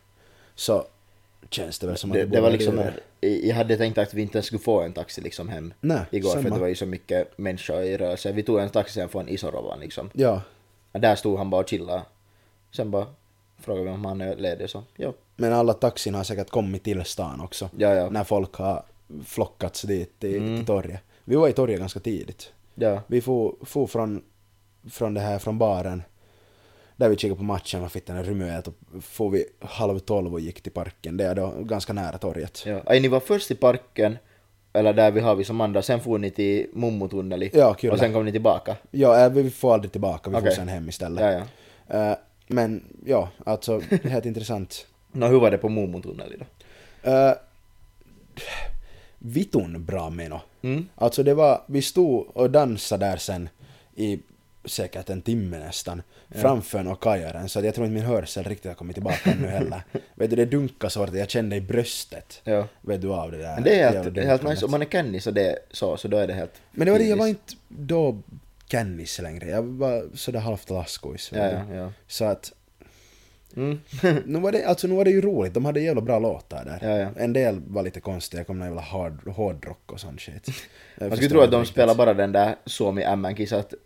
[0.55, 0.85] Så
[1.49, 2.93] känns det väl som att Det, det, det var liksom, dyrare.
[3.47, 6.29] jag hade tänkt att vi inte ens skulle få en taxi liksom hem Nej, igår
[6.29, 6.55] för samma.
[6.55, 8.31] det var ju så mycket människor i rörelse.
[8.31, 10.09] Vi tog en taxi sen från Isorovan liksom.
[10.13, 10.41] Ja,
[10.91, 12.01] Och där stod han bara och chillade.
[12.71, 13.05] Sen bara
[13.59, 15.13] frågade vi om han är ledig så ja.
[15.35, 17.69] men alla taxin har säkert kommit till stan också.
[17.77, 18.09] Ja, ja.
[18.09, 18.83] När folk har
[19.25, 20.57] flockats dit till, Mm.
[20.57, 20.99] till torget.
[21.23, 22.53] Vi var i torget ganska tidigt.
[22.75, 23.01] Ja.
[23.07, 24.23] Vi for, for från,
[24.91, 26.03] från det här, från baren.
[27.01, 30.33] Där vi kikade på matchen, vad fick den här Rymöet och for vi halv tolv
[30.33, 31.17] och gick till parken.
[31.17, 32.63] Det är då ganska nära torget.
[32.65, 32.81] ja.
[32.85, 34.17] Aj, ni var först i parken
[34.73, 37.93] eller där vi har vi som andra, sen får ni till Mummotunneli Ja, kyllä.
[37.93, 38.75] och sen kom ni tillbaka.
[38.91, 40.55] Ja, äh, vi får aldrig tillbaka, vi får Okej.
[40.55, 41.23] sen hem istället.
[41.23, 41.45] Ja,
[41.87, 42.11] ja.
[42.11, 44.85] Eh, men ja, alltså helt intressant.
[45.11, 46.45] Nå, hur var det på Mummotunneli då?
[47.11, 47.33] Uh,
[49.17, 50.41] vitun bra meno.
[50.61, 50.87] Mm.
[50.95, 53.49] Alltså det var, vi stod och dansade där sen
[53.95, 54.19] i
[54.65, 58.75] säkert en timme nästan framför någon kajaren så jag tror inte min hörsel riktigt har
[58.75, 59.83] kommit tillbaka ännu heller.
[60.15, 62.41] Vet du, det dunkade så att jag kände i bröstet.
[62.43, 62.67] Ja.
[62.81, 63.55] Vet du av det där?
[63.55, 65.57] Men det är helt, det är helt nice, om man är kenny så det är
[65.71, 68.21] så, så då är det helt Men det var det, jag var inte då
[68.67, 69.49] kännis längre.
[69.49, 71.31] Jag var sådär halvt laskois.
[71.33, 71.91] Ja, ja, ja.
[72.07, 72.53] Så att,
[73.55, 73.79] Mm.
[74.25, 75.53] nu var, det, alltså, nu var det ju roligt.
[75.53, 76.89] De hade jävla bra låtar där.
[76.89, 77.09] Ja, ja.
[77.17, 80.47] En del var lite konstiga, jag kom någon jävla hard, hårdrock och sån shit.
[80.99, 83.79] Man skulle tro att de spelar bara den där Suomi MM-kissat äh,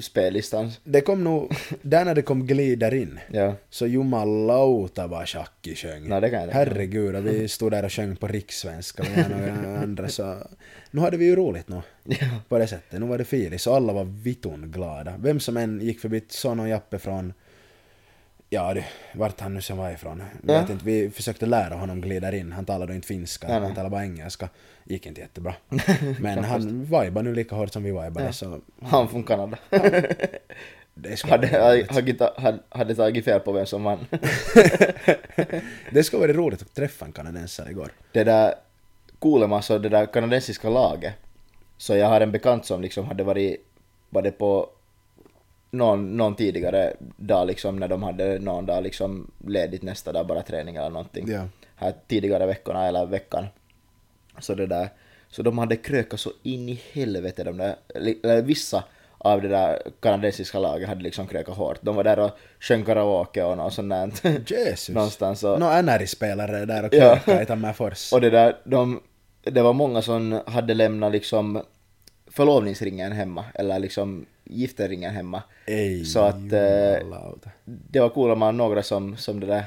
[0.00, 0.70] spellistan.
[0.84, 3.54] Det kom nog, där när det kom glider in, Ja.
[3.70, 6.08] så jumalauta vad Shaki sjöng.
[6.08, 6.48] Nej, det kan jag.
[6.48, 10.36] Herregud, och vi stod där och sjöng på rikssvenska med några andra så...
[10.90, 11.80] Nu hade vi ju roligt nu.
[12.04, 12.26] Ja.
[12.48, 13.00] På det sättet.
[13.00, 15.14] Nu var det filis och alla var vitun glada.
[15.18, 17.32] Vem som än gick förbi son och Jappe från...
[18.50, 20.22] Ja du, vart han nu sen var ifrån.
[20.46, 20.60] Ja.
[20.60, 22.52] Vet inte, vi försökte lära honom glider in.
[22.52, 23.66] Han talade inte finska, Nej, nej.
[23.66, 24.48] han talade bara engelska.
[24.84, 25.54] Gick inte jättebra.
[26.20, 28.60] Men han vibar nu lika hårt som vi vibade så...
[28.82, 29.58] Han från Kanada.
[30.98, 31.46] Det hade,
[31.90, 34.06] hade, hade, hade tagit fel på vem som vann.
[35.90, 37.88] det ska vara roligt att träffa en kanadensare igår.
[38.12, 38.54] det där
[39.20, 41.14] Kuulemma så det där kanadensiska laget.
[41.78, 43.66] Så jag har en bekant som liksom hade varit,
[44.10, 44.68] var det på
[45.70, 50.42] någon, någon tidigare dag liksom när de hade någon dag liksom ledigt nästa dag bara
[50.42, 51.28] träning eller någonting.
[51.30, 51.48] Ja.
[51.76, 53.46] Här tidigare veckorna eller veckan.
[54.38, 54.88] Så det där,
[55.28, 58.84] så de hade krökat så in i helvete de där, eller vissa
[59.18, 61.78] av det där kanadensiska laget hade liksom krökat hårt.
[61.80, 64.10] De var där och sjöng karaoke och något sånt där.
[64.46, 64.88] Jesus.
[64.94, 65.60] Någonstans och...
[65.60, 67.16] Nå NR-spelare där och Ja.
[67.16, 68.12] krökade i Tammerfors.
[68.12, 69.00] Och det där, de,
[69.42, 71.62] det var många som hade lämnat liksom
[72.36, 75.42] förlovningsringen hemma, eller liksom gifteringen hemma.
[75.66, 77.06] Ej, Så att eh,
[77.64, 79.64] det var coolt man några som, som det där,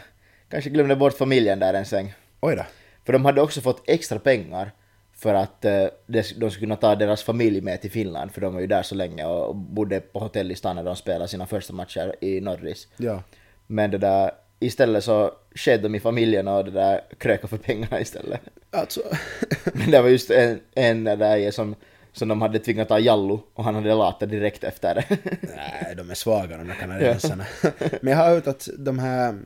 [0.50, 2.14] kanske glömde bort familjen där en sväng.
[2.40, 2.64] Oj då.
[3.06, 4.72] För de hade också fått extra pengar
[5.16, 8.54] för att eh, de, de skulle kunna ta deras familj med till Finland, för de
[8.54, 11.46] var ju där så länge och bodde på hotell i stan när de spelade sina
[11.46, 12.88] första matcher i Norris.
[12.98, 13.24] Ja.
[13.68, 18.02] Men det där, istället så skedde de i familjen och det där kröka för pengarna
[18.02, 18.42] istället.
[18.72, 19.02] Alltså...
[19.74, 21.76] Men det var just en, en där som,
[22.12, 25.06] som de hade tvingat ta Jallu och han hade lata direkt efter.
[25.56, 27.46] Nej, de är svaga de där kanadensarna.
[28.02, 29.40] Men jag har hört att de här,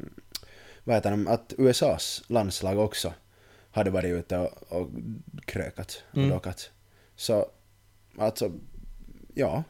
[0.84, 3.14] vad heter de, att USAs landslag också
[3.72, 4.90] hade varit ute och, och
[5.46, 6.30] krökat och Mm.
[6.30, 6.72] dockat.
[7.16, 7.46] Så,
[8.18, 8.52] alltså,
[9.34, 9.64] ja.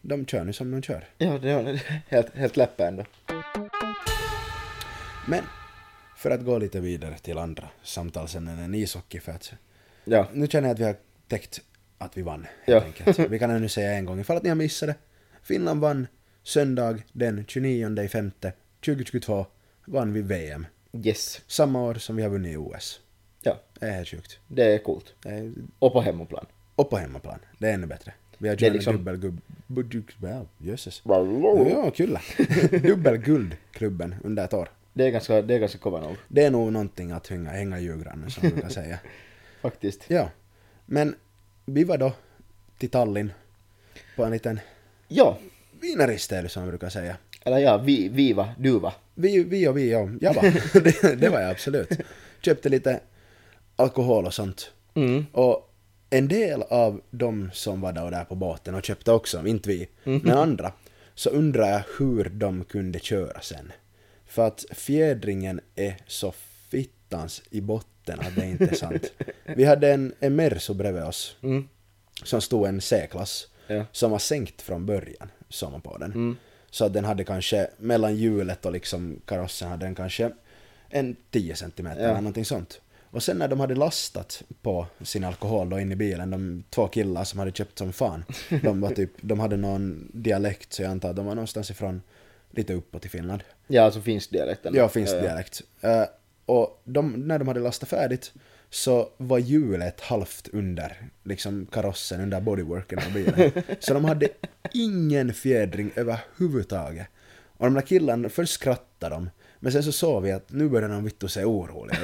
[0.00, 1.08] De kör nu som de kör.
[1.18, 3.04] ja, det var helt, helt läppe ändå.
[5.28, 5.44] Men,
[6.16, 9.52] för att gå lite vidare till andra samtalsämnen än ishockey, för att
[10.04, 10.96] Ja, nu känner jag att vi har
[11.28, 11.60] täckt
[12.02, 12.80] att vi vann, Ja.
[12.80, 13.30] helt enkelt.
[13.32, 14.94] Vi kan ännu säga en gång, ifall att ni har missat det.
[15.42, 16.06] Finland vann
[16.42, 18.52] söndag den 29 femte
[18.84, 19.46] 2022
[19.84, 20.66] vann vi VM.
[21.04, 21.40] yes.
[21.46, 23.00] Samma år som vi har vunnit OS.
[23.42, 24.38] Ja, Det är helt sjukt.
[24.48, 25.14] det är coolt.
[25.22, 26.46] Det är, Och på hemmaplan.
[26.74, 27.38] och på hemmaplan.
[27.58, 28.12] Det är ännu bättre.
[28.38, 29.40] Vi har kört liksom- dubbelgubb...
[30.58, 31.02] Jösses.
[31.04, 32.20] Ja, kyllä.
[32.82, 34.68] Dubbelguldklubben under ett år.
[34.92, 36.16] Det är ganska, det är ganska kova nog.
[36.28, 38.98] Det är nog någonting att hänga, hänga i julgranen som man brukar säga.
[39.62, 40.04] Faktiskt.
[40.08, 40.30] Ja.
[40.86, 41.14] Men
[41.64, 42.12] vi var då
[42.78, 43.32] till Tallinn
[44.16, 44.60] på en liten
[45.08, 45.38] Ja,
[45.80, 47.16] vinaristälj som man brukar säga.
[47.44, 48.94] eller ja, vi, vi va, du va.
[49.14, 50.08] Vi, vi och vi, ja.
[50.20, 50.42] Jag var.
[51.02, 51.90] det, det var jag absolut.
[52.40, 53.00] Köpte lite
[53.76, 54.72] alkohol och sånt.
[54.94, 55.26] Mm.
[55.32, 55.74] Och
[56.10, 59.68] en del av de som var där, och där på båten och köpte också, inte
[59.68, 60.72] vi, men andra,
[61.14, 63.72] så undrar jag hur de kunde köra sen.
[64.26, 66.32] För att fjädringen är så
[66.70, 69.12] fittans i botten att det inte är sant.
[69.44, 71.68] Vi hade en, en Merso bredvid oss, Mm.
[72.24, 73.84] som stod en C-klass, Ja.
[73.92, 76.12] som var sänkt från början, såg man på den.
[76.12, 76.36] Mm.
[76.70, 80.30] Så att den hade kanske, mellan hjulet och liksom karossen hade den kanske
[80.88, 82.08] en 10 centimeter Ja.
[82.08, 82.80] eller någonting sånt.
[83.10, 86.88] Och sen när de hade lastat på sin alkohol då in i bilen, de två
[86.88, 88.24] killar som hade köpt som fan,
[88.62, 92.02] de var typ, de hade någon dialekt så jag antar att de var någonstans ifrån
[92.50, 93.42] lite uppåt i Finland.
[93.66, 94.74] Ja, alltså finns dialekten.
[94.74, 95.22] Ja, finns ja, ja.
[95.22, 95.62] dialekt.
[95.80, 96.02] Eh,
[96.46, 98.32] och de, när de hade lastat färdigt
[98.70, 103.52] så var hjulet halvt under liksom karossen, under bodyworken av bilen.
[103.80, 104.28] så de hade
[104.74, 107.06] ingen fjädring överhuvudtaget.
[107.56, 110.88] Och de där killarna, först skrattade de, men sen så såg vi att nu börjar
[110.88, 111.98] de vittu se oroliga.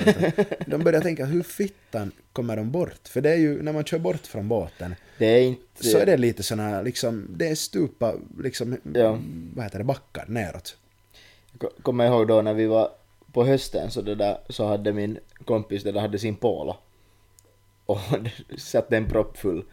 [0.66, 3.09] De började tänka, hur fittan kommer de bort?
[3.09, 5.85] För det är ju, när man kör bort från båten, Det är inte...
[5.85, 9.18] så är det lite här, liksom, det är stupa, liksom, Ja.
[9.55, 10.77] vad heter det, backar neråt.
[11.59, 12.90] Ko- Kommer jag ihåg då när vi var
[13.32, 16.76] på hösten så, det där, så hade min kompis det där hade sin polo.
[17.86, 17.98] och
[18.58, 19.64] satte den proppfull.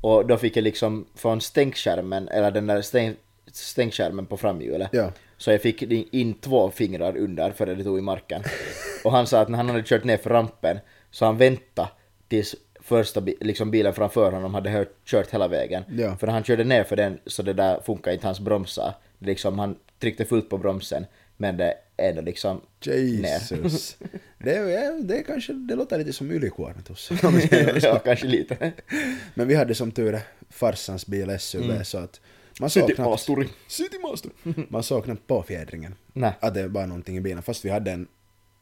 [0.00, 3.14] Och då fick jag liksom från stänkskärmen, eller den där stäng,
[3.52, 5.10] stänkskärmen på framhjulet, Ja.
[5.36, 8.42] så jag fick in två fingrar under före det tog i marken.
[9.04, 10.78] Och han sa att när han hade kört ner för rampen
[11.10, 11.88] så han väntade
[12.28, 15.82] tills första liksom bilen framför honom hade hört, kört hela vägen.
[15.88, 16.16] Ja.
[16.16, 18.94] För när han körde ner för den så det där funkar inte hans bromsar.
[19.18, 21.06] Liksom han tryckte fullt på bromsen
[21.40, 23.96] men det ändå liksom Jesus.
[24.38, 27.10] Det, är, det, är kanske, det låter lite som ylikuormitus.
[27.82, 28.72] ja, kanske lite.
[29.34, 30.20] Men vi hade som tur är
[30.50, 32.20] farsans bil SUV så att
[32.60, 33.28] man såg knappt...
[33.68, 34.30] City Master.
[34.68, 35.94] Man såg knappt på fjädringen.
[36.12, 36.32] Nej.
[36.40, 37.42] Att det var någonting i bilen.
[37.42, 38.06] Fast vi hade en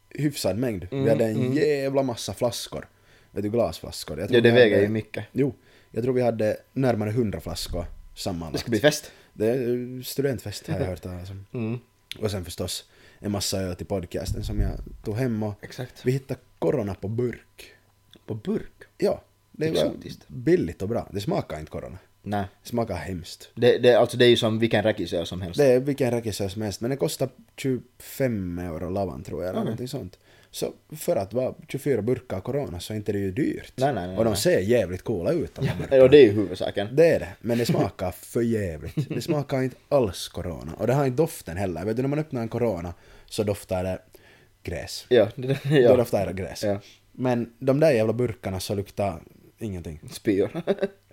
[0.09, 0.87] hyfsad mängd.
[0.91, 2.87] vi hade en jävla massa flaskor.
[3.31, 4.19] Vet du, glasflaskor.
[4.19, 5.25] Ja, det väger hade- ju mycket.
[5.31, 5.53] Jo.
[5.91, 7.85] Jag tror vi hade närmare 100 flaskor
[8.15, 8.53] sammanlagt.
[8.53, 9.11] Det ska bli fest.
[9.33, 11.45] Det är studentfest har jag hört talas om.
[11.53, 11.79] Mm.
[12.19, 12.89] Och sen förstås
[13.19, 14.71] en massa öl till podcasten som jag
[15.03, 16.05] tog hem och Exakt.
[16.05, 17.73] vi hittade corona på burk.
[18.25, 18.83] På burk?
[18.97, 20.27] Ja, det var Exotiskt.
[20.27, 21.09] billigt och bra.
[21.11, 21.97] Det smakar inte corona.
[22.23, 22.45] Nej.
[22.63, 23.49] Det smakar hemskt.
[23.55, 25.57] Det, det, alltså det är ju som vilken räkisöl som helst.
[25.57, 29.59] Det är vilken räkisöl som helst, men det kostar 25 euro lavan tror jag, eller
[29.59, 30.19] någonting sånt.
[30.51, 33.73] Så för att vara 24 burkar corona så är inte det ju dyrt.
[33.75, 36.03] Nej, nej, nej, och de ser jävligt coola ut de burkarna.
[36.03, 36.87] Och det är ju huvudsaken.
[36.91, 39.09] Det är det, men det smakar för jävligt.
[39.09, 40.73] Det smakar inte alls corona.
[40.77, 41.85] Och det har inte doften heller.
[41.85, 42.93] Vet du, när man öppnar en corona
[43.25, 43.99] så doftar det
[44.63, 45.05] gräs.
[45.09, 45.95] Ja, det, Då ja.
[45.95, 46.63] doftar det gräs.
[46.63, 46.79] Ja.
[47.11, 49.21] Men de där jävla burkarna så luktar
[49.57, 49.99] ingenting.
[50.11, 50.49] Spyor.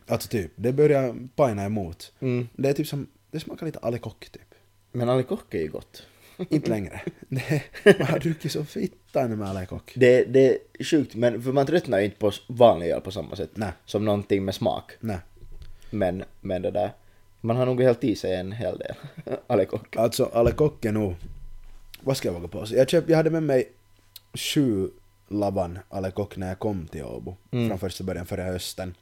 [0.06, 2.12] Alltså typ, det börjar pajna emot.
[2.20, 2.48] Mm.
[2.56, 4.54] Det är typ som, det smakar lite alekock typ.
[4.92, 6.06] Men alekock är ju gott.
[6.48, 7.00] Inte längre.
[7.28, 9.92] Det, man har druckit så fittan med alekock.
[9.96, 13.36] Det, det är sjukt, men för man tröttnar ju inte på vanlig öl på samma
[13.36, 13.50] sätt.
[13.54, 13.72] Nej.
[13.84, 14.92] Som någonting med smak.
[15.00, 15.18] Nej.
[15.90, 16.90] Men, men det där,
[17.40, 18.94] man har nog hällt i sig en hel del
[19.46, 19.96] alekock.
[19.96, 21.14] Alltså alekock är nog,
[22.00, 22.64] vad ska jag våga på?
[22.70, 23.68] Jag, köp, jag hade med mig
[24.34, 24.90] sju
[25.28, 27.36] lavan alekock när jag kom till Åbo.
[27.50, 27.68] Mm.
[27.68, 28.94] Från första början förra hösten.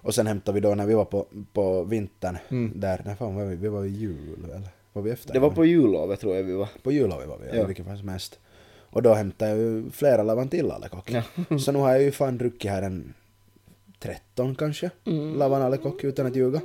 [0.00, 2.38] Och sen hämtade vi då när vi var på, på vintern.
[2.48, 2.72] Mm.
[2.80, 3.56] Där, när fan var vi?
[3.56, 4.68] Vi var i jul eller?
[4.98, 5.32] Var vi efter?
[5.32, 6.68] Det var på jullovet tror jag vi var.
[6.82, 7.54] På jullovet var vi, ja.
[7.54, 7.64] Ja.
[7.66, 8.38] vilket fall som helst.
[8.90, 11.10] Och då hämtade jag ju flera lavan till alekock.
[11.12, 11.22] Ja.
[11.58, 13.14] Så nu har jag ju fan druckit här en
[13.98, 15.34] 13 kanske, Mm.
[15.38, 16.60] lavan alekock utan att ljuga.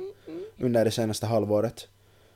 [0.58, 1.88] Under det senaste halvåret.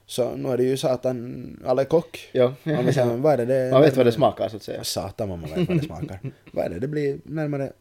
[0.06, 2.28] Så nu är det ju satan alekock.
[2.32, 2.44] Ja.
[2.64, 3.44] Om vi säger, vad är det?
[3.44, 4.84] det Man vet vad det smakar så att säga.
[4.84, 6.20] Satan vad man vet vad det smakar.
[6.52, 6.78] vad är det?
[6.78, 7.72] Det blir närmare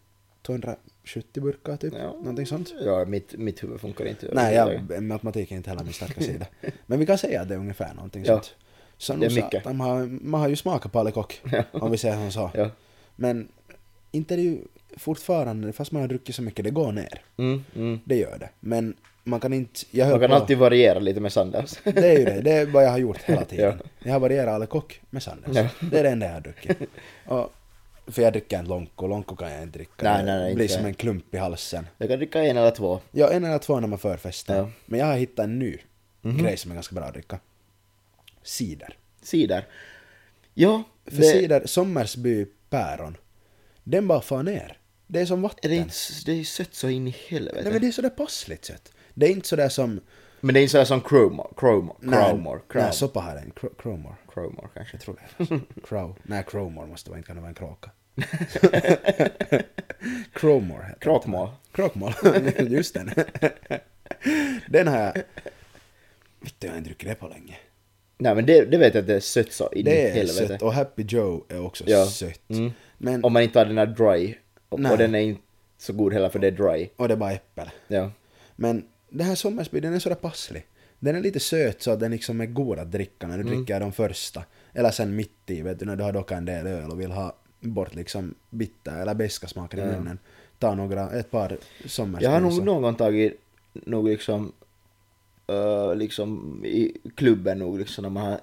[1.07, 1.93] 270 burkar typ.
[1.97, 2.11] Ja.
[2.11, 2.73] Någonting sånt.
[2.81, 4.29] Ja, mitt, mitt huvud funkar inte.
[4.33, 6.45] Nej, jag, matematik är inte heller min starka sida.
[6.85, 8.33] Men vi kan säga att det är ungefär någonting Ja.
[8.33, 8.55] sånt.
[8.97, 9.51] Så Det är mycket.
[9.63, 11.41] satan, man, har, man har ju smakat på alekock.
[11.51, 11.63] Ja.
[11.71, 12.51] Om vi säger som så.
[12.53, 12.69] Ja.
[13.15, 13.47] Men
[14.11, 14.57] inte är det ju
[14.97, 17.21] fortfarande, fast man har druckit så mycket, det går ner.
[17.37, 17.99] Mm, mm.
[18.05, 18.49] Det gör det.
[18.59, 19.79] Men man kan inte...
[19.91, 21.77] Jag Man kan på, alltid variera lite med Sanders.
[21.83, 22.41] Det är ju det.
[22.41, 23.77] Det är vad jag har gjort hela tiden.
[23.81, 23.89] Ja.
[24.03, 25.71] Jag har varierat alekock med Sanders.
[25.91, 26.77] Det är det enda jag har druckit.
[27.25, 27.53] Och,
[28.07, 29.07] för jag dricker inte Lonko.
[29.07, 29.91] Lonko kan jag inte dricka.
[30.13, 31.87] Nej, nej, nej, det blir inte som en klump i halsen.
[31.97, 32.99] Jag kan dricka en eller två.
[33.11, 34.55] Ja, en eller två när man förfestar.
[34.55, 34.69] Ja.
[34.85, 35.77] Men jag har hittat en ny
[36.21, 36.37] Mhm.
[36.37, 37.39] grej som är ganska bra att dricka.
[38.43, 38.97] Cider.
[39.21, 39.65] Cider.
[40.53, 43.17] Ja, För det, cider, Sommersby päron,
[43.83, 44.77] den bara far ner.
[45.07, 45.71] Det är som vatten.
[45.71, 45.93] är det, inte,
[46.25, 47.61] det är sött så in i helvete.
[47.63, 48.91] Nej men det är sådär passligt sött.
[49.13, 49.99] Det är inte sådär som...
[50.41, 51.47] Men det är inte sådär som Crowmore.
[51.57, 51.95] Crowmore.
[52.01, 52.59] Crowmore.
[52.73, 52.91] Nej, Crow.
[52.91, 53.51] soppa har den.
[53.55, 54.15] Cro- Crowmore.
[54.33, 54.95] Crowmore kanske.
[54.97, 55.59] Jag tror det.
[55.87, 56.15] Crow.
[56.23, 57.91] Nej, Crowmore måste vara, inte kan det vara en kråka.
[60.33, 60.95] Crowmore.
[60.99, 61.49] Kråkmål.
[61.71, 62.13] Kråkmål,
[62.69, 63.11] just den.
[64.69, 65.13] den jag...
[66.39, 67.57] Vet du, jag har inte druckit det på länge.
[68.17, 70.13] Nej men det, det vet jag att det är sött så in i Det är
[70.13, 70.47] helvete.
[70.47, 72.05] sött och Happy Joe är också Ja.
[72.05, 72.49] sött.
[72.49, 72.71] Mm.
[72.97, 74.35] Men, Om man inte har den här dry.
[74.69, 74.91] Och, Nej.
[74.91, 75.41] och den är inte
[75.77, 76.89] så god heller för det är dry.
[76.95, 77.69] och det är bara äppel.
[77.87, 78.11] Ja.
[78.55, 80.65] Men den här Sommersby, den är sådär passlig.
[80.99, 83.55] Den är lite söt så att den liksom är god att dricka när du Mm.
[83.57, 84.43] dricker de första.
[84.73, 87.11] Eller sen mitt i, vet du, när du har dockat en del öl och vill
[87.11, 89.87] ha bort liksom bitter eller beska smaken i Ja.
[89.87, 90.19] munnen.
[90.59, 92.25] Ta några, ett par Sommersby.
[92.25, 93.41] Jag har nog någon gång tagit
[93.73, 94.51] nog liksom
[95.51, 98.39] uh, liksom i klubben nog liksom när man har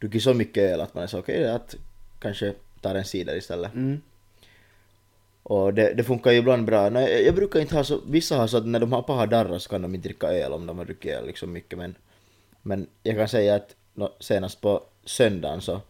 [0.00, 1.74] druckit så mycket öl att man är så okej att
[2.18, 3.74] kanske tar en cider istället.
[3.74, 4.00] Mm.
[5.42, 6.90] Och det, det funkar ju ibland bra.
[6.90, 9.58] Nej, jag brukar inte ha så, vissa har så att när de har paha darrar
[9.58, 11.94] så kan de inte dricka öl om de har druckit öl liksom mycket men
[12.62, 13.76] men jag kan säga att
[14.20, 15.80] senast på söndagen så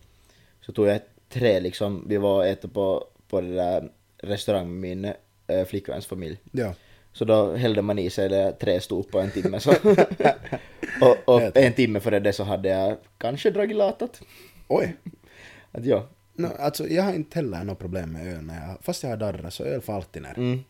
[0.61, 1.01] så tog jag
[1.39, 5.13] tre liksom, vi var och äta på, på det där restaurang med min
[5.47, 6.39] äh, flickväns familj.
[6.53, 6.75] Ja.
[7.13, 9.71] Så då hällde man i sig det tre stop på en timme så.
[11.01, 14.23] och, och en timme före det så hade jag kanske dragit latat.
[14.69, 14.97] Oj.
[15.73, 16.07] Att ja.
[16.35, 19.17] No, alltså jag har inte heller något problem med öl när jag, fast jag har
[19.17, 20.39] darrat så öl får alltid ner.
[20.39, 20.65] Mm.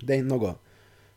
[0.00, 0.58] Det är inte något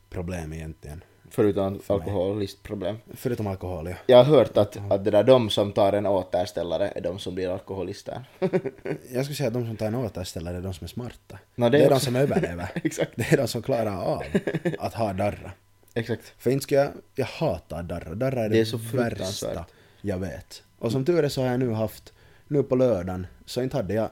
[0.10, 1.04] problem egentligen.
[1.34, 2.98] Förutom alkoholistproblem.
[3.14, 3.96] Förutom alkohol, ja.
[4.06, 7.36] Jag har hört att, att det där de som tar en återställare är de som
[7.36, 8.24] blir alkoholister.
[9.12, 11.40] Jag skulle säga att de som tar en återställare är de som är smarta.
[11.56, 12.70] Nå, det är, de också- som överlever.
[12.84, 13.12] Exakt.
[13.16, 14.24] Det är de som klarar av
[14.80, 15.52] att ha darra.
[15.94, 16.34] Exakt.
[16.38, 18.16] För inte ska jag, jag hatar darra.
[18.16, 19.66] Darra är det, Det är så värsta
[20.02, 20.64] jag vet.
[20.80, 22.14] Och som tur är så har jag nu haft,
[22.48, 24.10] nu på lördagen, så inte hade jag,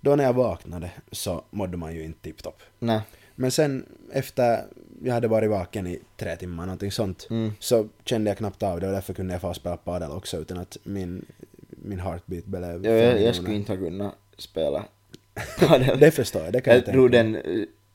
[0.00, 2.62] då när jag vaknade så mådde man ju inte tipptopp.
[2.78, 3.00] Nej.
[3.40, 4.64] Men sen efter
[5.04, 7.52] jag hade varit vaken i tre timmar, någonting sånt, Mm.
[7.60, 10.58] så kände jag knappt av det och därför kunde jag få spela padel också utan
[10.58, 11.24] att min,
[11.70, 14.84] min heartbeat blev Jag, fem jag, jag skulle inte ha kunnat spela
[15.58, 15.98] padel.
[16.00, 17.18] Det förstår jag, det kan jag, Jag tror mig.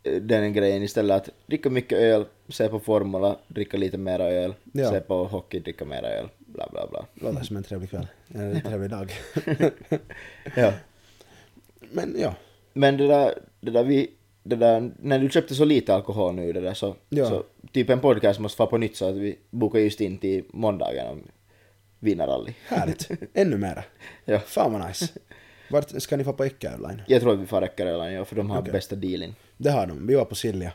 [0.03, 4.53] den, den grejen istället att dricka mycket öl, se på Formula, dricka lite mera öl,
[4.71, 4.89] Ja.
[4.89, 7.05] se på hockey, dricka mera öl, bla bla bla.
[7.13, 8.07] Låter som en trevlig kväll.
[8.33, 9.11] En trevlig dag.
[10.55, 10.73] Ja.
[11.91, 12.35] Men ja,
[12.73, 14.11] Men det där, det där vi,
[14.43, 17.25] det där, när du köpte så lite alkohol nu det där så, Ja.
[17.29, 20.43] så typ en podcast måste vara på nytt så att vi bokar just in till
[20.49, 21.21] måndagen om
[21.99, 22.53] vinnarrally.
[22.67, 23.09] härligt.
[23.33, 23.83] Ännu mera.
[24.25, 24.39] Ja.
[24.39, 25.07] Fan vad nice.
[25.71, 27.01] Vart ska ni få på Ecka Airline?
[27.07, 28.71] Jag tror att vi får räcka redan ja, för de har Okej.
[28.73, 29.35] bästa dealen.
[29.57, 30.07] Det har de.
[30.07, 30.73] Vi var på Silja.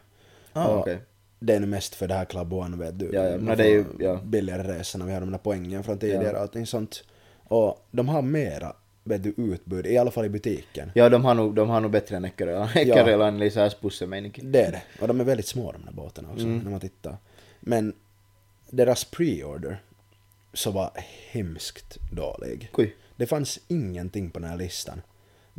[0.53, 0.99] Ah, okej.
[1.41, 3.11] Det är nu mest för det här Club One vet du.
[3.13, 4.21] Ja, ja, men det är ju- ja.
[4.25, 7.05] Billigare resor när vi har de där poängen från tidigare och allting sånt.
[7.45, 8.77] Och de har mera
[9.17, 10.91] du, utbud, i alla fall i butiken.
[10.95, 12.71] Ja, de har nog, de har nog bättre än Eckeröland.
[12.75, 14.41] Eckeröland är lite såhär spussemeininki.
[14.45, 14.83] Det är det.
[15.01, 16.59] Och de är väldigt små de där båtarna också, Mm.
[16.59, 17.17] när man tittar.
[17.61, 17.93] Men
[18.71, 19.77] deras pre-order
[20.53, 20.91] så var
[21.31, 22.71] hemskt dålig.
[22.73, 22.97] Kuj.
[23.17, 25.03] Det fanns ingenting på den här listan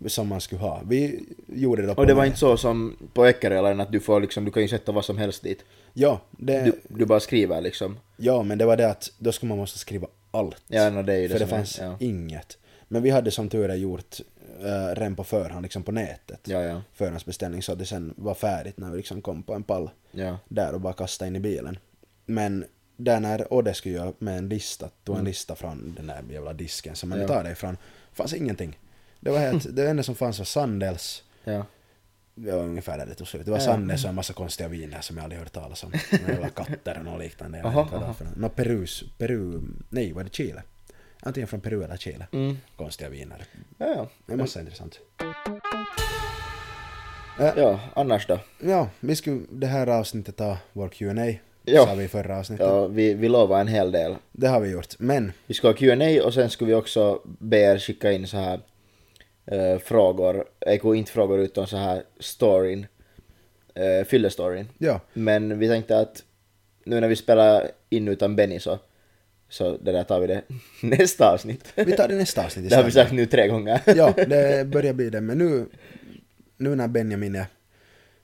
[0.08, 0.82] som man skulle ha.
[0.88, 2.28] Vi gjorde det Och det var nät.
[2.28, 5.18] inte så som på Eckeröland att du får liksom, du kan ju sätta vad som
[5.18, 5.64] helst dit.
[5.94, 8.00] Ja, det, Du, du bara skriver liksom.
[8.18, 10.62] ja, men det var det att då skulle man måste skriva allt.
[10.68, 11.96] Ja, no, det är ju det för det som är- fanns ja.
[12.00, 12.58] inget.
[12.92, 14.20] Men vi hade som tur är gjort
[14.64, 16.40] uh, redan på förhand, liksom på nätet.
[16.44, 16.82] Ja, ja.
[16.94, 20.38] Förhandsbeställning så att det sen var färdigt när vi liksom kom på en pall Ja.
[20.48, 21.78] där och bara kastade in i bilen.
[22.26, 22.66] Men
[22.98, 25.28] där när Odde skulle göra med en lista, tog en Mm.
[25.28, 27.28] lista från den där jävla disken som man Ja.
[27.28, 27.78] tar det ifrån,
[28.14, 28.80] fanns ingenting.
[29.20, 31.66] Det var helt, det enda som fanns var Sandels, Ja.
[32.36, 33.46] det var ungefär där det tog slut.
[33.46, 33.66] Det var Ja.
[33.66, 35.92] Sandels och en massa konstiga viner som jag aldrig hört talas om.
[36.28, 37.62] Några katter och något liknande.
[37.62, 37.92] Något.
[38.36, 40.64] Nå, Perus, Peru, nej var det Chile?
[41.22, 42.28] Antingen från Peru eller Chile.
[42.32, 42.58] Mm.
[42.76, 43.44] Konstiga viner.
[43.78, 44.08] Ja, ja.
[44.26, 45.00] Det är massa intressant.
[47.40, 48.40] Ja, annars då?
[48.60, 51.86] Ja, vi skulle det här avsnittet ta vår Q&A Ja.
[51.86, 52.66] sa vi i förra avsnittet.
[52.68, 54.16] Ja, vi, vi lovar en hel del.
[54.32, 55.00] Det har vi gjort.
[55.00, 58.38] Men, Vi ska ha Q&A och sen ska vi också be er skicka in så
[58.38, 58.60] här
[59.46, 62.86] eh, frågor, eh, inte frågor utan så här storyn,
[63.80, 64.70] uh, fyllestoryn.
[64.78, 66.24] ja, Men vi tänkte att
[66.84, 68.80] nu när vi spelar in utan Benny så,
[69.50, 70.42] så det där tar vi det
[70.82, 71.74] nästa avsnitt.
[71.76, 73.08] vi tar det nästa avsnitt Det har vi istället.
[73.08, 73.82] sagt nu tre gånger.
[73.86, 75.22] Ja, det börjar bli det.
[75.22, 75.66] Men nu,
[76.58, 77.46] nu när Benjamin är,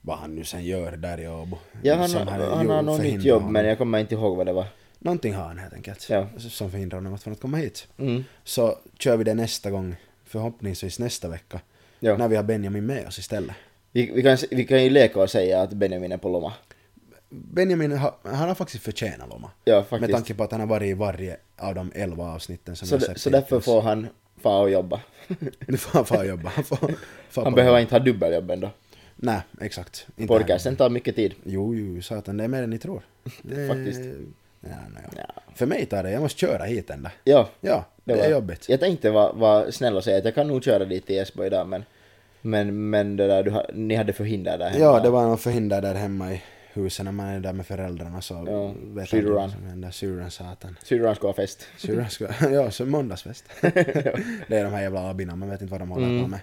[0.01, 1.57] vad han nu sen gör där i Åbo.
[1.81, 3.53] Ja, han, han, han har något nytt jobb honom.
[3.53, 4.65] men jag kommer inte ihåg vad det var.
[4.99, 6.07] Någonting har han helt enkelt.
[6.09, 6.27] Ja.
[6.37, 7.87] Som förhindrar honom från att komma hit.
[7.97, 8.23] Mm.
[8.43, 11.59] Så kör vi det nästa gång, förhoppningsvis nästa vecka.
[11.99, 12.17] Ja.
[12.17, 13.55] När vi har Benjamin med oss istället.
[13.91, 16.53] Vi, vi, kan, vi kan ju leka och säga att Benjamin är på lomma.
[17.35, 19.51] Benjamin, har, han har faktiskt förtjänat Lomma.
[19.63, 20.11] Ja, Med faktiskt.
[20.13, 23.01] tanke på att han har varit i varje av de elva avsnitten som Så, jag
[23.01, 24.07] sett så därför får han
[24.41, 25.01] fara och jobba.
[25.67, 26.49] Nu får han fan jobba.
[26.55, 28.69] Han, får, Han behöver inte ha dubbeljobb ändå.
[29.15, 30.07] Nej, exakt.
[30.17, 30.27] Inte.
[30.27, 31.33] Podcasten tar mycket tid.
[31.43, 33.01] Jo, jo, satan, det är mer än ni tror.
[33.41, 33.67] Det...
[33.67, 33.99] Faktiskt.
[34.61, 35.23] Ja, no, ja.
[35.35, 35.41] Ja.
[35.55, 37.11] För mig tar det, jag måste köra hit ända.
[37.23, 38.69] Ja, Ja, det, det är var- jobbigt.
[38.69, 41.43] jag tänkte vara var snäll och säga att jag kan nog köra dit till Esbo
[41.45, 41.83] idag men
[42.41, 45.93] men, men det där, du, ni hade förhinder där Ja, det var någon förhinder där
[45.93, 46.41] hemma i
[46.75, 49.91] huset när man är där med föräldrarna så Ja, vet aldrig vad som händer.
[49.91, 50.77] Syrran satan.
[50.83, 51.67] Syrran ska ha fest.
[51.77, 53.45] Syrran ska, ja, så måndagsfest.
[53.61, 56.23] det är de här jävla abina, man vet inte vad de håller Mm.
[56.23, 56.39] på med.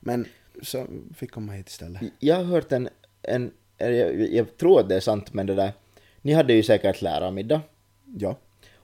[0.00, 0.26] Men
[0.62, 2.02] så fick komma hit istället.
[2.18, 2.88] Jag har hört en,
[3.22, 5.72] en jag, jag tror att det är sant men det där,
[6.22, 7.60] ni hade ju säkert lärarmiddag
[8.18, 8.36] Ja.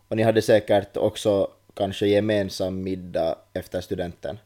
[0.08, 4.38] och ni hade säkert också kanske gemensam middag efter studenten,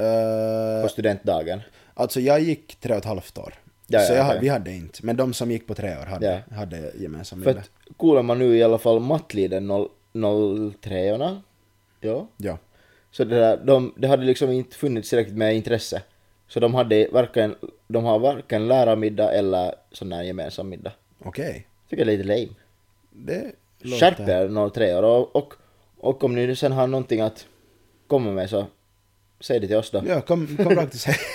[0.00, 1.60] Uh, på studentdagen.
[1.94, 3.54] alltså jag gick tre och ett halvt år.
[3.90, 4.98] Ja, så ja, jag, vi hade inte.
[5.02, 8.56] Men de som gick på tre år hade, hade gemensam För att kolar man nu
[8.56, 9.88] i alla fall mattliden
[10.80, 11.42] 03 orna
[12.00, 12.58] ja, Ja.
[13.10, 16.02] Så det, där, de, det hade liksom inte funnits tillräckligt med intresse.
[16.48, 17.54] Så de hade varken,
[17.88, 20.92] de har varken lärarmiddag eller sån här gemensam middag.
[21.24, 21.66] Okej.
[21.90, 22.54] Tycker jag är lite lame.
[23.10, 23.52] Det
[24.00, 25.54] Skärp er 03 år och, och,
[25.98, 27.46] och om ni sen har någonting att
[28.06, 28.66] komma med så
[29.40, 30.02] säg det till oss då.
[30.06, 31.14] Ja, kom, kom rakt och säg.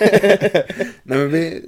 [1.02, 1.62] Nej men vi,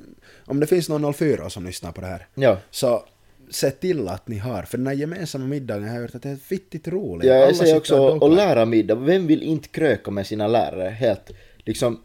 [0.47, 2.59] om det finns någon 04 som lyssnar på det här, Ja.
[2.70, 3.05] så
[3.51, 6.30] se till att ni har, för den här gemensamma middagen har jag hört att det
[6.30, 7.26] är fittigt roligt.
[7.28, 10.47] Ja, Alla jag säger sitter också, och och lärarmiddag, vem vill inte kröka med sina
[10.47, 12.01] lärare helt, liksom,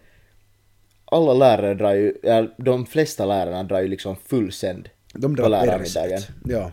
[1.06, 5.42] alla lärare drar ju, ja, de flesta lärarna drar ju liksom full sänd De på
[5.42, 6.10] drar lärarmiddagen.
[6.12, 6.30] perset.
[6.46, 6.72] Ja.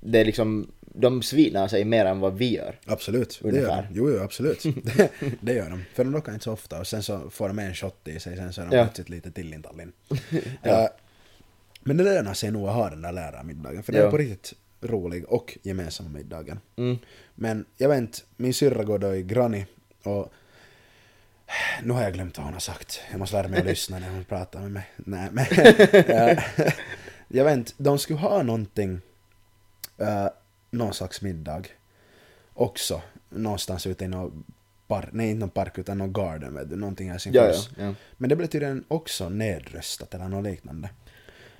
[0.00, 2.78] det är liksom, de svinar sig mer än vad vi gör.
[2.86, 3.82] Absolut, det gör de.
[3.92, 4.62] Jo, jo, absolut.
[4.62, 5.84] det, det gör de.
[5.94, 8.36] För de dockar inte så ofta och sen så får de en shot i sig,
[8.36, 8.84] sen så är de Ja.
[8.84, 9.92] plötsligt lite till i Tallinn.
[10.62, 10.88] Ja.
[11.80, 14.06] men det lönar sig nog att ha den där lärarmiddagen, för det Ja.
[14.06, 16.60] är på riktigt rolig och gemensamma middagen.
[16.76, 16.98] Mm.
[17.34, 19.64] Men jag vet inte, min syrra går då i Granny
[20.02, 20.32] och
[21.82, 23.00] nu har jag glömt vad hon har sagt.
[23.10, 24.86] Jag måste lära mig att lyssna när hon pratar med mig.
[24.96, 25.46] Nej, men
[25.92, 26.44] eh,
[27.28, 29.00] jag vet inte, de skulle ha någonting,
[30.00, 30.26] uh,
[30.70, 31.62] någon slags middag
[32.54, 34.44] också, någonstans ute i någon
[34.86, 37.68] park, nej inte någon park utan någon garden du, någonting i Ja, Helsingfors.
[37.76, 37.94] ja, ja.
[38.16, 40.90] Men det blir tydligen också nedröstat eller något liknande.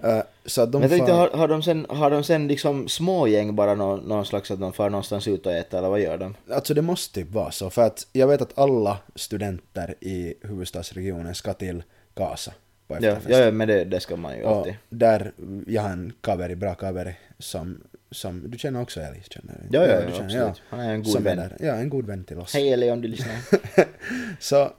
[0.01, 3.27] Eh, så de Men jag tänkte, har, har, de sen, har de sen liksom små
[3.27, 6.19] gäng bara någon, någon slags att de far någonstans ut och äter eller vad gör
[6.19, 6.35] de?
[6.51, 11.35] Alltså det måste typ vara så, för att jag vet att alla studenter i huvudstadsregionen
[11.35, 11.83] ska till
[12.15, 12.53] Kasa
[12.89, 13.29] på Ja, efterfest.
[13.31, 14.75] ja, ja men det, det ska man ju och alltid.
[14.89, 15.33] där,
[15.67, 17.81] jag har en kaveri, bra kaveri, som,
[18.11, 19.77] som du känner också Eli, känner du?
[19.79, 20.63] Ja, ja, du ja, känner- absolut.
[20.69, 21.37] Han är en god som vän.
[21.37, 21.57] där.
[21.61, 22.55] Ja, en god vän till oss.
[22.55, 23.35] Hej Eli om du lyssnar.
[24.41, 24.73] Så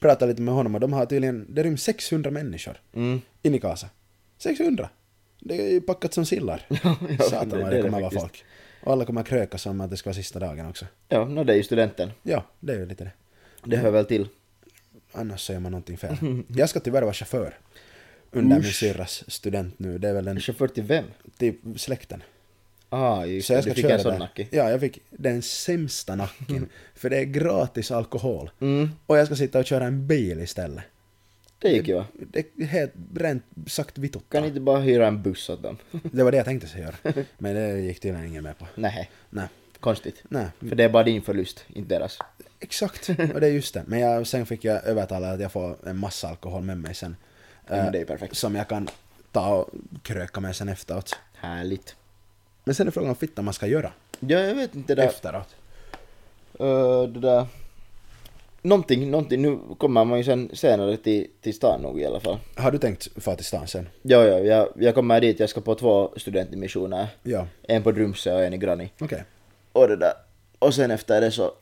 [0.00, 3.20] pratade lite med honom och de har tydligen, det ryms 600 människor Mm.
[3.42, 3.88] in i Kasa.
[4.38, 4.88] 600!
[5.40, 6.66] Det är ju packat som sillar.
[6.68, 8.44] ja, Satan det- vad det det det kommer vara folk.
[8.84, 10.86] Och alla kommer kröka som att det ska vara sista dagen också.
[11.08, 12.10] Ja, no, det är ju studenten.
[12.22, 13.10] Ja, det är ju lite det.
[13.64, 14.28] Det hör väl till.
[15.16, 16.16] Annars så gör man någonting fel.
[16.56, 17.58] Jag ska tyvärr vara chaufför.
[18.30, 18.74] Under min Usch.
[18.74, 19.98] syrras student nu.
[19.98, 21.04] Det är väl den Chaufför till vem?
[21.38, 22.22] typ släkten.
[22.88, 23.56] Ah, just Så det.
[23.56, 24.46] jag ska Du fick köra en sån nacke.
[24.50, 26.68] Ja, jag fick den sämsta nacken.
[26.94, 28.50] för det är gratis alkohol.
[28.60, 30.84] Mm, Och jag ska sitta och köra en bil istället.
[31.58, 32.06] det gick ju va?
[32.32, 34.38] Det är helt rent sagt vitutta.
[34.38, 35.76] Kan inte bara hyra en buss åt dem?
[35.90, 36.94] Det var det jag tänkte sig göra.
[37.38, 38.66] Men det gick tydligen ingen med på.
[38.74, 39.46] Nej, Nej.
[39.86, 40.22] Konstigt.
[40.28, 42.18] Nej, För det är bara din förlust, inte deras.
[42.60, 43.08] exakt.
[43.34, 43.82] Och det är just det.
[43.86, 47.16] Men jag, sen fick jag övertala att jag får en massa alkohol med mig sen.
[47.68, 48.36] Ja, Eh, det är ju perfekt.
[48.36, 48.88] Som jag kan
[49.32, 49.70] ta och
[50.02, 51.18] kröka med sen efteråt.
[51.34, 51.96] Härligt.
[52.64, 55.08] Men sen är frågan vad fitta man ska göra Ja, jag vet inte det där.
[55.08, 55.54] efteråt.
[56.60, 57.46] Uh, det där...
[58.62, 59.42] Någonting, någonting.
[59.42, 62.38] Nu kommer man ju sen senare till, till stan nog i alla fall.
[62.56, 63.88] Har du tänkt få till stan sen?
[64.02, 65.40] Ja, ja, jag, jag kommer dit.
[65.40, 67.06] Jag ska på två studentmissioner.
[67.22, 68.88] Ja, En på Drumsö och en i Granny.
[69.00, 69.24] okej.
[69.76, 70.12] Och det där.
[70.58, 71.52] Och sen efter det så...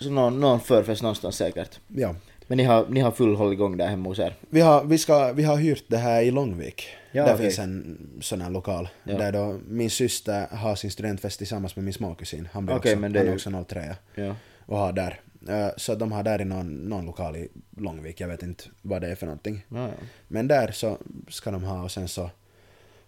[0.00, 1.80] Så någon, någon förfest någonstans säkert.
[1.88, 2.14] Ja.
[2.46, 4.36] Men ni har, ni har full håll igång där hemma hos er.
[4.50, 6.86] Vi har, vi, ska, vi har hyrt det här i Långvik.
[7.12, 7.44] Ja, där okej.
[7.46, 8.88] finns en sån här lokal.
[9.04, 9.18] Ja.
[9.18, 12.48] Där då min syster har sin studentfest tillsammans med min småkusin.
[12.52, 14.34] Han blir Okej, också, men det han är är ju- också 03 Ja.
[14.66, 15.20] och har där.
[15.48, 19.00] Eh, Så de har där i någon, någon lokal i Långvik, jag vet inte vad
[19.00, 19.66] det är för någonting.
[19.68, 19.94] Ja, ja.
[20.28, 20.98] Men där så
[21.28, 22.30] ska de ha och sen så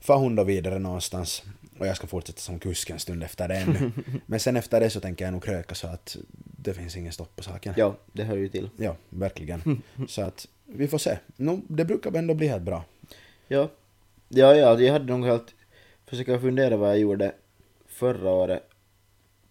[0.00, 1.42] far hon då vidare någonstans
[1.78, 3.92] och jag ska fortsätta som kusk en stund efter det ännu.
[4.26, 6.16] Men sen efter det så tänker jag nog kröka så att
[6.58, 7.74] det finns ingen stopp på saken.
[7.76, 8.70] ja, det hör ju till.
[8.76, 9.82] Ja, verkligen.
[10.08, 11.18] så att vi får se.
[11.36, 12.84] No, det brukar ändå bli helt bra.
[13.48, 13.68] Ja.
[14.28, 15.54] Ja, ja, jag hade nog helt...
[16.06, 17.32] Försöka fundera vad jag gjorde
[17.86, 18.62] förra året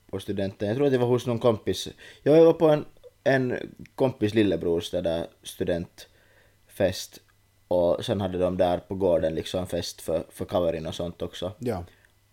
[0.10, 0.68] på studenten.
[0.68, 1.88] Jag tror att jag var hos någon kompis.
[2.24, 2.86] Ja, Jag var på en,
[3.24, 3.58] en
[3.96, 7.20] kompis lillebrors där studentfest.
[7.68, 11.52] Och sen hade de där på gården liksom fest för, för kaverin och sånt också.
[11.60, 11.86] Ja,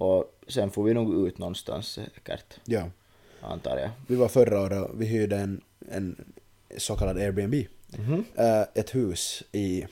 [0.03, 2.91] Och sen får vi nog ut någonstans säkert, ja.
[3.41, 3.91] antar jag.
[4.07, 6.25] Vi var förra året vi hyrde en, en
[6.77, 7.55] så kallad Airbnb.
[7.99, 8.25] Mhm.
[8.35, 9.87] Eh, ett hus i,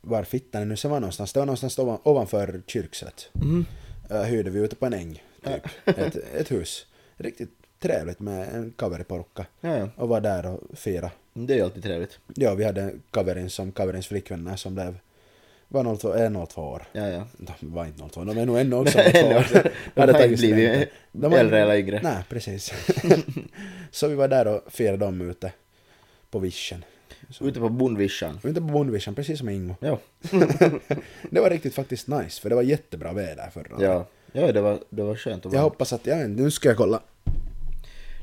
[0.00, 3.28] var fittan nu sen var någonstans, det var någonstans ovan, ovanför Kyrkslätt.
[3.32, 3.66] Mhm.
[4.10, 5.88] Uh, hyrde vi ute på en äng, typ.
[5.98, 6.86] ett, ett hus.
[7.16, 9.46] Riktigt trevligt med en kaveriporukka.
[9.60, 9.88] Ja, ja.
[9.96, 11.10] Och var där och fira.
[11.32, 12.18] Det är ju alltid trevligt.
[12.34, 14.98] Ja, vi hade kaverin som kaverins flickvänner som blev,
[15.72, 16.82] var 02, är 02 år.
[16.92, 17.26] Ja, ja.
[17.38, 19.72] De var inte 02, de är nog ännu också Nej, 02 ännu år.
[19.94, 20.88] De har inte blivit.
[21.12, 22.00] De äldre eller yngre.
[22.02, 22.72] Nej, precis.
[23.90, 25.52] så vi var där och firade dem ute
[26.30, 26.84] på vischan.
[27.30, 27.44] Så.
[27.44, 28.38] Ute på bondvischan.
[28.44, 29.74] Ute på bondvischan, precis som Ingo.
[29.80, 29.98] Ja.
[31.30, 33.82] Det var riktigt faktiskt nice, för det var jättebra väder förra året.
[33.82, 36.76] Ja, ja det, var, det var skönt att Jag hoppas att, jag nu ska jag
[36.76, 37.02] kolla.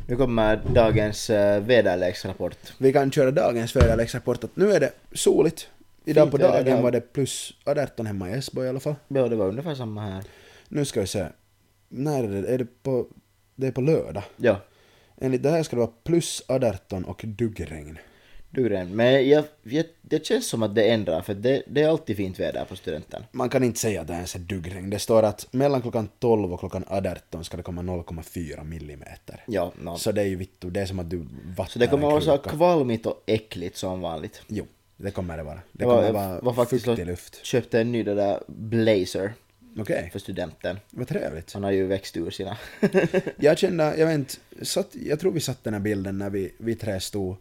[0.08, 2.58] Nu kommer dagens uh, väderleksrapport.
[2.78, 5.70] Vi kan köra dagens väderleksrapport att nu är det soligt.
[6.06, 6.82] Idag Fint på väder, dagen ja.
[6.82, 8.96] var det plus 18 hemma i Esbo i alla fall.
[9.08, 10.24] Ja, det var ungefär samma här.
[10.68, 11.26] Nu ska vi se.
[11.90, 12.54] När är det?
[12.54, 13.08] Är det på,
[13.56, 14.24] det är på lördag.
[14.38, 14.60] Ja,
[15.22, 17.98] Enligt det här ska det vara plus 18 och duggregn.
[18.50, 18.96] du Ren.
[18.96, 22.40] Men jag, jag, det känns som att det ändrar för det, det är alltid fint
[22.40, 23.24] väder på studenten.
[23.32, 24.90] Man kan inte säga att det ens är duggregn.
[24.90, 29.44] Det står att mellan klockan 12 och klockan 18 ska det komma 0,4 millimeter.
[29.48, 29.98] Ja, no.
[29.98, 32.12] Så det är ju vittu, det är som att du vattnar Så det kommer en
[32.12, 32.50] vara så kruka.
[32.50, 34.42] kvalmigt och äckligt som vanligt.
[34.48, 34.66] Jo,
[35.02, 35.56] det kommer det vara.
[35.72, 37.46] Det Jag var- kommer jag vara var faktiskt fuktig luft.
[37.46, 39.34] Köpte en ny det där blazer
[39.80, 40.80] Okej, för studenten.
[40.90, 41.54] vad trevligt.
[41.54, 42.58] Han har ju växt ur sina.
[43.38, 44.34] Jag kände, jag vet inte,
[44.66, 47.36] satt, jag tror vi satt den här bilden när vi, vi tre stod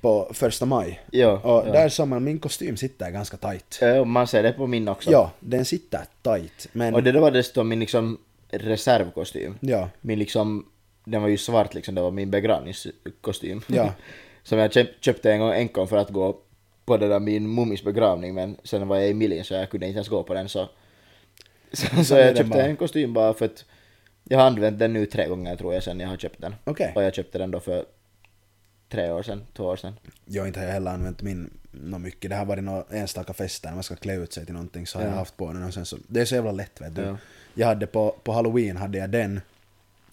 [0.00, 1.00] på första maj.
[1.10, 1.72] ja, Och ja.
[1.72, 3.78] där sa man, min kostym sitter ganska tight.
[3.80, 5.10] Ja, man ser det på min också.
[5.10, 6.68] Ja, den sitter tight.
[6.72, 8.18] Men Och det där var dessutom min liksom
[8.50, 9.54] reservkostym.
[9.60, 10.66] Ja, Min liksom,
[11.04, 13.60] den var ju svart liksom, det var min begravningskostym.
[13.66, 13.92] Ja.
[14.42, 16.36] Som jag köp, köpte en gång enkom för att gå
[16.84, 19.86] på det där min mummis begravning men sen var jag i Miljen så jag kunde
[19.86, 20.68] inte ens gå på den så
[21.72, 23.64] så, så jag köpte en kostym bara för att
[24.24, 26.54] jag har använt den nu tre gånger tror jag sen jag har köpt den.
[26.64, 26.92] okej.
[26.94, 27.84] Och jag köpte den då för
[28.88, 29.92] tre år sedan, två år sedan.
[30.24, 32.30] Jag inte har heller använt min nå mycket.
[32.30, 34.98] Det har varit några enstaka fester när man ska klä ut sig till någonting så
[34.98, 35.18] har jag Ja.
[35.18, 37.02] haft på den och sen så, det är så jävla lätt vet du.
[37.02, 37.16] Ja.
[37.54, 39.40] Jag hade på, på halloween hade jag den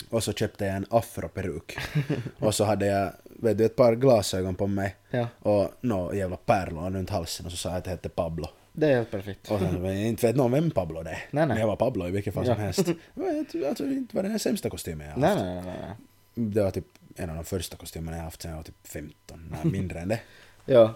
[0.10, 1.78] och så köpte jag en afroperuk.
[2.40, 3.12] och så hade jag,
[3.42, 5.28] vet du, ett par glasögon på mig Ja.
[5.40, 8.48] och nå jävla pärlor runt halsen och så sa jag att jag hette Pablo.
[8.74, 9.52] Det är helt perfekt.
[9.52, 11.14] Och sen, men inte vet någon vem Pablo det är.
[11.16, 11.48] Nej, nej.
[11.48, 12.60] Men jag var Pablo i vilket fall som Ja.
[12.62, 12.88] helst.
[13.14, 15.40] Men jag- Alltså inte var det den sämsta kostymen jag haft.
[15.44, 15.96] nej, nej, nej.
[16.36, 16.86] Det var typ
[17.16, 20.08] en av de första kostymerna jag haft sen jag var typ 15, nej mindre än
[20.08, 20.20] det.
[20.66, 20.94] Ja.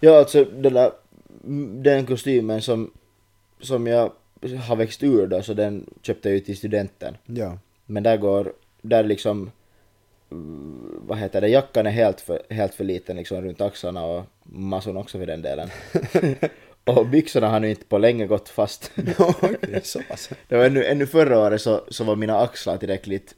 [0.00, 0.92] Ja, alltså den där,
[1.82, 2.90] den kostymen som,
[3.60, 4.12] som jag
[4.66, 7.16] har växt ur då, så den köpte jag ju till studenten.
[7.26, 7.58] Ja.
[7.86, 9.50] Men där går, där liksom,
[10.98, 14.96] vad heter det, jackan är helt för, helt för liten liksom runt axlarna och masson
[14.96, 15.70] också för den delen.
[16.84, 18.90] och byxorna har nu inte på länge gått fast.
[18.94, 19.76] Det är
[20.56, 23.34] var ännu, ännu förra året så, så var mina axlar tillräckligt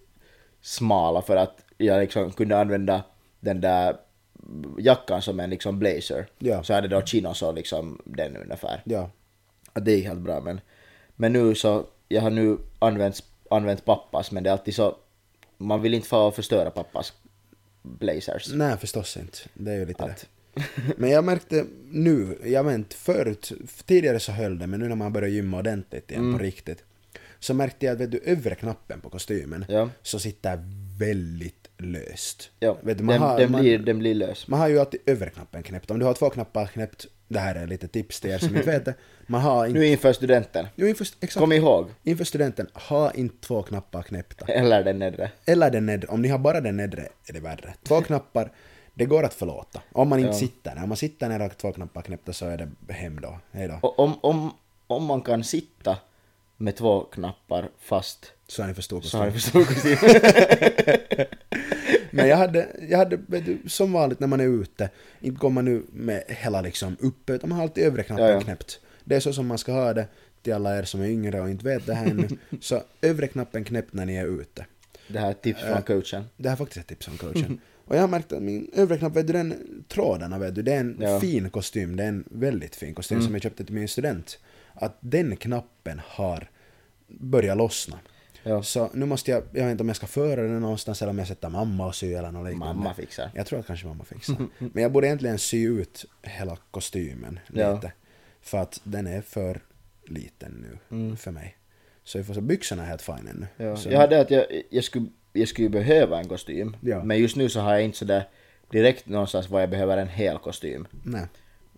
[0.61, 3.03] smala för att jag liksom kunde använda
[3.41, 3.97] den där
[4.79, 6.27] jackan som en liksom blazer.
[6.39, 6.63] Ja.
[6.63, 8.83] Så hade då chinos och liksom den ungefär.
[8.85, 9.11] Ja.
[9.73, 10.61] Och det gick helt bra men,
[11.17, 14.97] men nu så, jag har nu använt, använt pappas men det är alltid så,
[15.59, 17.13] man vill inte få förstöra pappas
[17.83, 18.49] blazers.
[18.55, 19.39] Nej, förstås inte.
[19.55, 20.63] Det är ju lite Att, det.
[20.97, 23.53] Men jag märkte nu, jag vet förut,
[23.87, 26.39] tidigare så höll det, men nu när man börjar gymma ordentligt igen Mm.
[26.39, 26.85] på riktigt,
[27.39, 29.91] så märkte jag att vet du, övre knappen på kostymen Ja.
[30.03, 30.59] så sitter
[30.99, 32.51] väldigt löst.
[32.61, 34.49] ja, Vet du, man, den, har, den, man, blir, den blir lös.
[34.49, 35.91] man har ju alltid övre knappen knäppt.
[35.91, 38.71] Om du har två knappar knäppt, det här är lite tips till er som inte
[38.71, 38.95] vet det,
[39.27, 39.79] man har inte...
[39.79, 41.35] Nu inför studenten, Jo, inför, exakt.
[41.41, 44.45] kom ihåg, Inför studenten, ha inte två knappar knäppta.
[44.53, 45.31] eller den nedre.
[45.45, 47.75] Eller den nedre, om ni har bara den nedre är det värre.
[47.83, 48.53] Två knappar,
[48.95, 49.83] det går att förlåta.
[49.93, 50.39] Om man inte Ja.
[50.39, 50.83] sitter ner.
[50.83, 53.39] Om man sitter ner och har två knappar knäppta så är det hem då.
[53.53, 53.89] Hej då.
[53.89, 54.55] Om, om,
[54.87, 55.97] om man kan sitta
[56.57, 59.61] med två knappar fast Så är ni för stor så har kostym.
[59.61, 61.27] jag förstått kostym.
[62.17, 64.91] Men jag hade, jag hade du, som vanligt när man är ute,
[65.21, 68.31] inte går man nu med hela liksom uppe, utan man har alltid övre knappen Ja,
[68.33, 68.41] ja.
[68.41, 68.81] knäppt.
[69.05, 70.07] Det är så som man ska ha det
[70.43, 72.29] till alla er som är yngre och inte vet det här ännu.
[72.61, 74.67] så övre knappen knäppt när ni är ute.
[75.09, 76.25] Det här är ett tips från coachen.
[76.37, 77.61] Det här är faktiskt ett tips från coachen.
[77.85, 80.73] Och jag har märkt att min övre knapp, vet du den trådarna vet du, det
[80.73, 81.21] är en Ja.
[81.21, 84.39] fin kostym, det är en väldigt fin kostym som jag köpte till min student.
[84.75, 86.51] Att den knappen har
[87.09, 87.99] börjat lossna.
[88.49, 88.63] Ja.
[88.63, 91.19] Så nu måste jag, jag vet inte om jag ska föra den någonstans eller om
[91.19, 92.75] jag sätter mamma och sy eller något liknande.
[92.75, 93.31] Mamma fixar.
[93.35, 94.37] Jag tror att kanske mamma fixar.
[94.59, 97.75] Men jag borde egentligen sy ut hela kostymen Ja.
[97.75, 97.93] lite.
[98.41, 99.61] För att den är för
[100.07, 100.53] liten
[100.91, 101.17] nu Mm.
[101.17, 101.57] för mig.
[102.05, 103.47] Så vi får se, byxorna är helt fine ännu.
[103.57, 103.77] Ja.
[103.77, 106.77] Så, Jag hade att jag, jag, skulle, jag skulle behöva en kostym.
[106.81, 107.05] Ja.
[107.05, 108.29] Men just nu så har jag inte sådär
[108.71, 110.87] direkt någonstans var jag behöver en hel kostym.
[111.05, 111.27] Nej.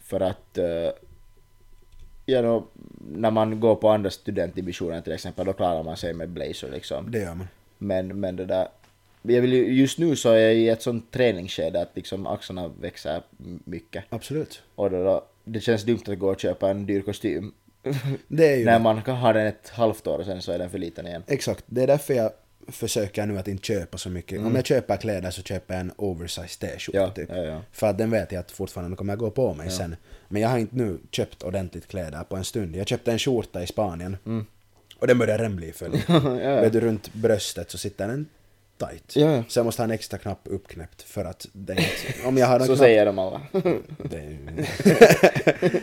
[0.01, 0.65] För att uh,
[2.33, 2.65] då,
[3.13, 7.11] när man går på andra studentdivisioner till exempel då klarar man sig med blazer liksom.
[7.11, 7.49] Det gör man.
[7.79, 8.69] Men, men det där...
[9.23, 12.69] Jag vill, ju- just nu så är jag i ett sånt träningsskede att liksom axlarna
[12.81, 13.23] växer
[13.65, 14.05] mycket.
[14.09, 14.63] Absolut.
[14.75, 17.53] Och då, då, det känns dumt att gå och köpa en dyr kostym.
[18.29, 20.59] Det är ju När man kan ha den ett halvt år och sen så är
[20.59, 21.23] den för liten igen.
[21.27, 22.31] Exakt, det är därför jag
[22.69, 24.41] försöker nu att inte köpa så mycket.
[24.41, 27.09] Om jag köper kläder så köper jag en oversized t-skjorta Mm.
[27.09, 27.29] Ja, typ.
[27.31, 27.63] ja, ja.
[27.73, 29.97] För att den vet jag att fortfarande kommer jag gå på mig sen.
[30.29, 32.77] Men jag har inte nu köpt ordentligt kläder på en stund.
[32.77, 34.17] Jag köpte en skjorta i Spanien.
[34.99, 36.01] Och den börjar redan bli full.
[36.09, 36.37] Mm.
[36.63, 38.27] Vet du, runt bröstet så sitter den
[38.79, 39.17] tight.
[39.17, 39.45] Ja.
[39.49, 42.27] Så jag måste ha en extra knapp uppknäppt för att den inte...
[42.27, 42.79] Om jag har en Så knapp...
[42.79, 43.41] säger de alla.
[44.11, 44.39] Det är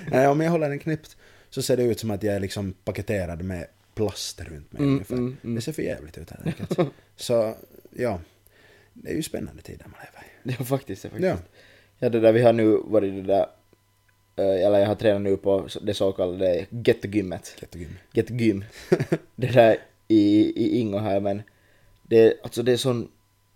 [0.11, 1.17] Nej, om jag håller den knäppt
[1.49, 3.65] så ser det ut som att jag är liksom paketerad med
[3.95, 5.55] plast runt mig Mm, mm, mm.
[5.55, 6.79] Det ser för jävligt ut enkelt.
[7.15, 7.55] Så,
[7.95, 8.19] ja.
[8.93, 10.57] Det är ju spännande tider man lever i.
[10.59, 11.27] ja faktiskt, det faktiskt.
[11.27, 11.37] Ja.
[11.99, 12.09] Ja.
[12.09, 13.47] det där vi har nu varit det där,
[14.35, 17.55] eh, eller jag har tränat nu på det så kallade Get-gymmet.
[17.61, 17.97] Jättegym.
[18.13, 18.63] Get-gym.
[19.35, 19.77] det där
[20.07, 21.41] i, i Ingo här men
[22.03, 23.11] det, alltså det är sån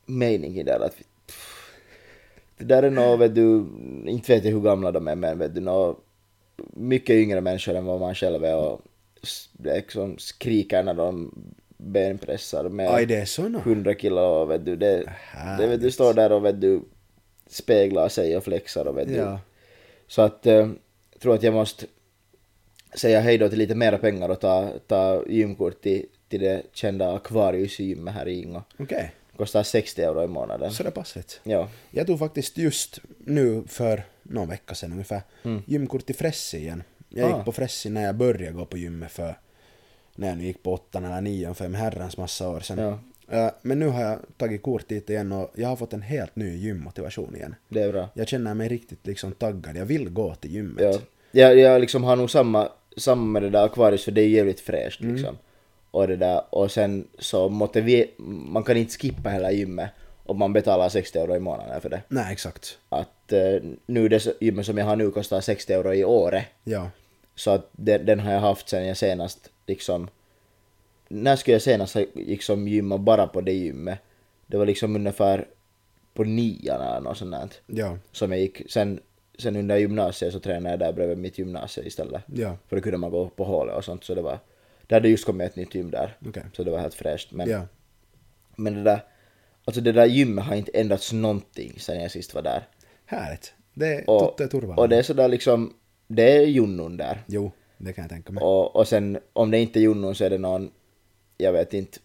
[0.06, 1.72] mening i det där att vi, pff,
[2.58, 3.66] det där är nog, vet du,
[4.06, 5.98] inte vet jag hur gamla de är men vet du, nå
[6.74, 8.82] mycket yngre människor än vad man själv är och
[9.64, 11.34] liksom skriker när de
[11.78, 13.60] benpressar med Aj, det är så nå.
[13.60, 15.94] 100 kilo och vet du, det, det vet du Härligt.
[15.94, 16.82] står där och vet du
[17.48, 19.14] speglar sig och flexar och vet du.
[19.16, 19.40] Ja.
[20.08, 20.54] Så att eh,
[21.12, 21.86] jag tror att jag måste
[22.96, 27.12] säga hej då till lite mera pengar och ta, ta gymkort till, till det kända
[27.14, 28.62] Aquarius-gymmet här i Ingo.
[28.80, 30.72] Okej, Kostar 60 euro i månaden.
[30.72, 31.40] så det är passligt.
[31.44, 31.70] Ja.
[31.92, 35.22] Jag tog faktiskt just nu för någon vecka sedan ungefär
[35.66, 36.84] gymkort till Fressi igen.
[37.10, 37.44] Jag gick Ah.
[37.44, 39.38] på Fressi när jag började gå på gymmet för
[40.16, 42.80] när jag nu gick på åttan eller nian för en herrans massa år sedan.
[42.80, 43.00] Ja,
[43.32, 46.36] Eh, Men nu har jag tagit kort dit igen och jag har fått en helt
[46.36, 47.56] ny gymmotivation igen.
[47.70, 48.10] det är bra.
[48.14, 50.84] Jag känner mig riktigt liksom taggad, jag vill gå till gymmet.
[50.84, 51.00] Ja.
[51.32, 54.60] Jag, jag liksom har nog samma, samma med det där Aquarius för det är jävligt
[54.60, 55.16] fräscht Mm.
[55.16, 55.38] liksom.
[55.92, 58.06] Och det där, och sen så motiver,
[58.52, 59.90] man kan inte skippa hela gymmet
[60.30, 62.02] om man betalar 60 euro i månaden för det.
[62.08, 62.78] Nej, exakt.
[62.90, 66.46] Att eh, nu det gymmet som jag har nu kostar 60 euro i året.
[66.64, 66.90] Ja.
[67.36, 70.10] Så att den, den har jag haft sen jag senast liksom...
[71.08, 74.00] När skulle jag senast liksom gymma bara på det gymmet?
[74.48, 75.48] Det var liksom ungefär
[76.14, 77.50] på nian eller något sånt där.
[77.66, 77.98] Ja.
[78.12, 78.72] Som jag gick.
[78.72, 79.00] Sen,
[79.40, 82.22] sen under gymnasiet så tränade jag där bredvid mitt gymnasium istället.
[82.26, 82.58] Ja.
[82.68, 84.40] För då kunde man gå på hålet och sånt så det var...
[84.88, 86.18] Det hade just kommit ett nytt gym där.
[86.28, 86.44] Okej.
[86.54, 87.32] Så det var helt fräscht.
[87.32, 87.62] Men, Ja.
[88.56, 89.00] men det där...
[89.70, 92.68] Alltså det där gymmet har inte ändrats någonting sen jag sist var där.
[93.06, 93.54] Härligt.
[93.74, 94.80] Det är Och, Totte Turvalainen.
[94.80, 95.74] och det är sådär liksom...
[96.08, 97.24] Det är junnun där.
[97.28, 98.44] Jo, det kan jag tänka mig.
[98.44, 100.72] Och, och sen om det inte är junnun så är det någon,
[101.38, 102.00] jag vet inte,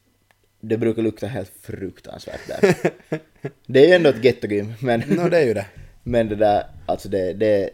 [0.61, 2.77] det brukar lukta helt fruktansvärt där.
[3.67, 5.67] det är ju ändå ett gettogym, men, Nå, det är ju det.
[6.03, 7.71] men det där, alltså det, det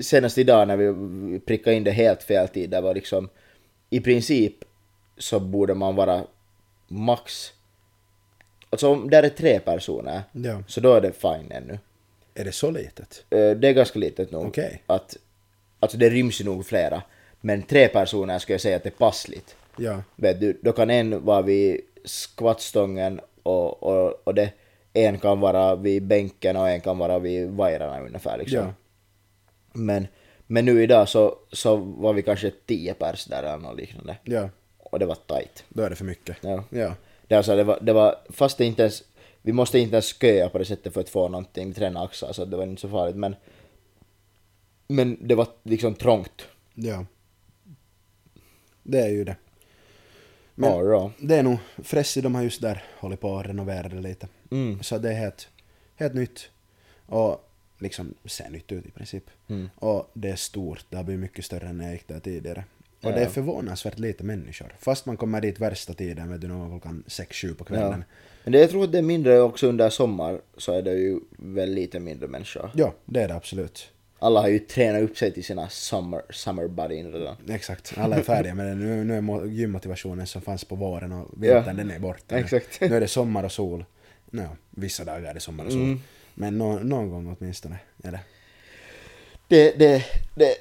[0.00, 3.28] senast idag när vi prickade in det helt fel tid, det var liksom
[3.90, 4.54] i princip
[5.18, 6.24] så borde man vara
[6.88, 7.52] max,
[8.74, 10.62] alltså om där är tre personer, Ja.
[10.66, 11.78] så då är det fine ännu.
[12.34, 13.24] Är det så litet?
[13.30, 14.46] Eh, Det är ganska litet nog.
[14.46, 14.82] Okej.
[14.86, 15.16] Att,
[15.80, 17.02] alltså det ryms ju nog flera.
[17.40, 19.56] Men tre personer skulle jag säga att det är passligt.
[19.76, 20.02] Ja.
[20.16, 24.50] Vet du, då kan en vara vid skvattstången och, och, och det,
[24.92, 28.58] en kan vara vid bänken och en kan vara vid vajrarna ungefär liksom.
[28.58, 28.72] Ja.
[29.72, 30.06] Men,
[30.46, 34.16] men nu idag så, så var vi kanske tio pers där eller något liknande.
[34.24, 34.48] Ja.
[34.78, 35.64] Och det var tight.
[35.68, 36.36] Då är det för mycket.
[36.40, 36.64] Ja.
[36.70, 36.94] Ja.
[37.26, 39.02] Det, alltså, det, var, det var, fast det inte ens,
[39.42, 42.32] vi måste inte ens köa på det sättet för att få någonting, vi tränar axlar
[42.32, 43.36] så det var inte så farligt men
[44.86, 46.46] men det var liksom trångt.
[46.74, 47.06] Ja.
[48.82, 49.36] Det är ju det.
[50.54, 53.88] Men- Men, ja, Det är nog, Fressi de har just där hållit på att renovera
[53.88, 54.28] det lite.
[54.50, 55.48] mm, Så det är helt,
[55.96, 56.50] helt nytt.
[57.06, 59.24] Och liksom ser nytt ut i princip.
[59.48, 59.70] mm.
[59.76, 62.64] Och det är stort, det har blivit mycket större än när jag gick där tidigare.
[63.04, 63.16] Och Ja.
[63.16, 64.74] det är förvånansvärt lite människor.
[64.78, 68.04] Fast man kommer dit värsta tiden, vet du, någon klockan 6-7 på kvällen.
[68.44, 71.20] Men det, jag tror att det är mindre också under sommar så är det ju
[71.38, 72.70] väl lite mindre människor.
[72.74, 73.90] Ja, det är det absolut.
[74.18, 77.36] Alla har ju tränat upp sig till sina summer, summer body redan.
[77.48, 78.74] Exakt, alla är färdiga med det.
[78.74, 82.38] Nu, nu är mo- gymmotivationen som fanns på våren och vintern, Ja, den är borta.
[82.38, 82.80] exakt.
[82.80, 83.84] Nu är det sommar och sol.
[84.30, 85.82] No, vissa dagar är det sommar och sol.
[85.82, 86.00] Mm.
[86.34, 88.20] Men nå- någon gång åtminstone det.
[89.48, 90.54] Det, det, det,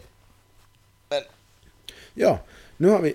[2.13, 2.39] Ja,
[2.77, 3.13] nu har vi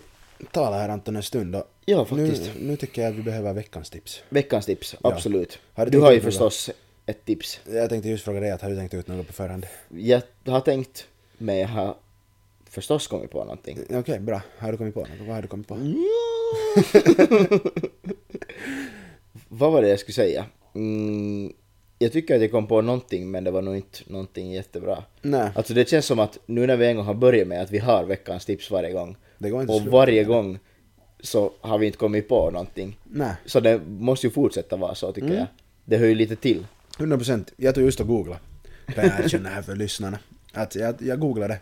[0.52, 2.42] talat här Anton en stund och ja faktiskt.
[2.42, 4.22] nu, nu tycker jag att vi behöver veckans tips.
[4.28, 5.12] Veckans tips, Ja.
[5.12, 5.58] absolut.
[5.74, 6.70] Har du du har ju förstås
[7.06, 7.60] ett tips.
[7.72, 9.66] Jag tänkte just fråga dig att har du tänkt ut något på förhand?
[9.88, 11.06] Jag har tänkt,
[11.38, 11.96] men jag har
[12.70, 13.78] förstås kommit på någonting.
[13.90, 14.40] Okej, bra.
[14.58, 15.08] Har du kommit på något?
[15.26, 15.78] Vad har du kommit på?
[19.48, 20.46] Vad var det jag skulle säga?
[20.74, 21.52] Mm,
[21.98, 25.04] jag tycker att jag kom på någonting men det var nog inte någonting jättebra.
[25.22, 27.70] Nej, Alltså det känns som att nu när vi en gång har börjat med att
[27.70, 29.16] vi har veckans tips varje gång
[29.68, 30.58] och varje gång
[31.20, 32.98] så har vi inte kommit på någonting.
[33.04, 35.38] Nej, Så det måste ju fortsätta vara så tycker Mm.
[35.38, 35.46] jag.
[35.84, 36.66] Det hör ju lite till.
[36.98, 37.52] 100 procent.
[37.56, 38.40] Jag tog just och googlade.
[38.96, 40.18] Jag erkänna här för lyssnarna.
[40.52, 41.58] Att jag, jag googlade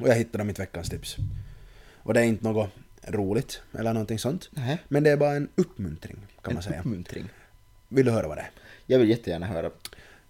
[0.00, 1.16] och jag hittade mitt veckans tips.
[2.02, 2.70] Och det är inte något
[3.08, 4.48] roligt eller någonting sånt.
[4.50, 4.78] Nej.
[4.88, 6.80] Men det är bara en uppmuntring kan En man säga.
[6.80, 7.24] uppmuntring.
[7.88, 8.50] Vill du höra vad det är?
[8.86, 9.70] Jag vill jättegärna höra.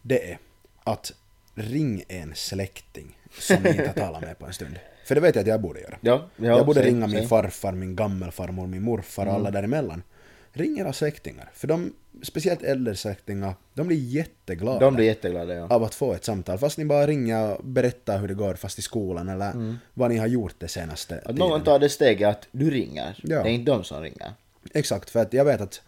[0.03, 0.39] Det är
[0.85, 1.13] att
[1.55, 4.79] ring en släkting som ni inte har talat med på en stund.
[5.05, 5.99] För det vet jag att jag borde göra.
[6.01, 7.27] Ja, ja jag borde säg, ringa min säg.
[7.27, 10.03] farfar, min gammelfarmor, min morfar och alla däremellan.
[10.53, 11.51] Ring era släktingar.
[11.55, 11.93] För de,
[12.23, 15.67] speciellt äldre släktingar, de blir jätteglada De blir jätteglada ja.
[15.69, 16.59] av att få ett samtal.
[16.59, 20.17] Fast ni bara ringer och berättar hur det går fast i skolan eller vad ni
[20.17, 23.21] har gjort det senaste Att någon tar det steget att du ringer.
[23.23, 23.43] Ja.
[23.43, 24.33] Det är inte de som ringer.
[24.75, 25.83] Exakt, för att jag vet att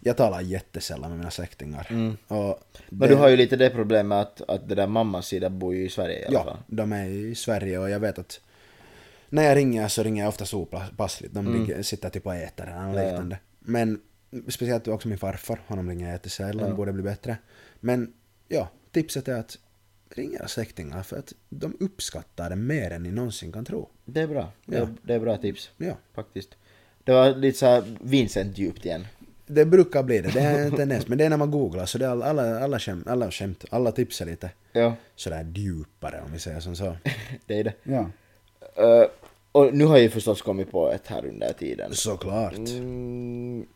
[0.00, 1.86] jag talar jättesällan med mina släktingar.
[2.28, 5.50] Och Men det- du har ju lite det problemet att, att det där mammas sida
[5.50, 6.58] bor ju i Sverige i alla Ja, fall.
[6.66, 8.40] de är i Sverige och jag vet att
[9.28, 11.34] när jag ringer så ringer jag ofta så opassligt.
[11.34, 12.94] De ligger, sitter typ och äter eller Mm.
[12.94, 13.08] Ja, ja.
[13.10, 13.38] liknande.
[13.60, 14.00] Men
[14.48, 16.74] speciellt också min farfar, honom ringer jag jättesällan, Ja.
[16.74, 17.36] borde bli bättre.
[17.80, 18.12] Men
[18.48, 19.58] ja, tipset är att
[20.14, 23.88] ring era släktingar för att de uppskattar det mer än ni någonsin kan tro.
[24.04, 24.52] Det är bra.
[24.66, 24.82] Det, Ja.
[24.82, 26.56] är, det är bra tips Ja, faktiskt.
[27.04, 29.06] Det var lite såhär Vincent djupt igen.
[29.48, 30.30] Det brukar bli det.
[30.30, 32.60] Det är en tendens, men det är när man googlar så det är alla, alla,
[32.64, 36.76] alla, skämt, alla skämt, alla tips är lite Ja, sådär djupare om vi säger som
[36.76, 36.96] så.
[37.46, 37.74] det är det.
[37.82, 38.10] Ja.
[38.76, 39.08] Eh,
[39.52, 41.94] och nu har jag ju förstås kommit på ett här under tiden.
[41.94, 42.52] Såklart.
[42.68, 43.66] Mm,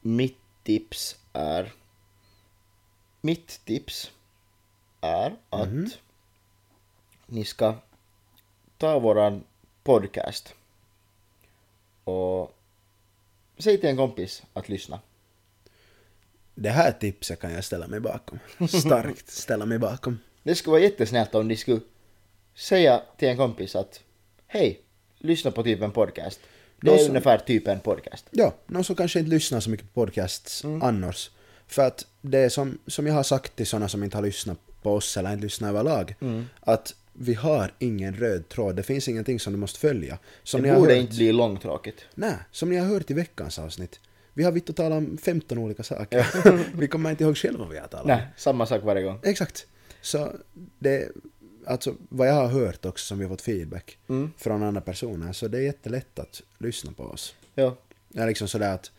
[0.00, 1.72] mitt tips är...
[3.20, 4.10] Mitt tips
[5.00, 5.90] är att Mhm.
[7.26, 7.74] ni ska
[8.78, 9.44] ta våran
[9.82, 10.54] podcast
[12.04, 12.54] Och
[13.60, 15.00] säg till en kompis att lyssna.
[16.54, 18.38] Det här tipset kan jag ställa mig bakom.
[18.68, 20.18] Starkt ställa mig bakom.
[20.42, 21.80] Det skulle vara jättesnällt om de skulle
[22.54, 24.00] säga till en kompis att
[24.46, 24.80] hej,
[25.18, 26.40] lyssna på typ en podcast.
[26.80, 28.26] Det är som- ungefär typ en podcast.
[28.30, 30.82] Ja, någon som kanske inte lyssnar så mycket på podcasts Mm.
[30.82, 31.30] annars.
[31.66, 34.58] För att det är som, som jag har sagt till sådana som inte har lyssnat
[34.82, 36.14] på oss eller inte lyssnar överlag.
[36.20, 36.46] Mm.
[36.60, 40.18] Att vi har ingen röd tråd, det finns ingenting som du måste följa.
[40.42, 42.00] Som det borde hört, inte bli långtråkigt.
[42.14, 44.00] Nej, som ni har hört i veckans avsnitt.
[44.34, 46.26] Vi har vitt att tala om 15 olika saker.
[46.76, 48.08] vi kommer inte ihåg själva vad vi har talat om.
[48.10, 49.18] Nej, samma sak varje gång.
[49.22, 49.66] Exakt.
[50.02, 50.32] Så
[50.78, 51.08] det,
[51.66, 54.32] alltså vad jag har hört också som vi har fått feedback Mm.
[54.38, 57.34] från andra personer, så det är jättelätt att lyssna på oss.
[57.54, 57.76] Ja,
[58.08, 58.90] Det är liksom sådär att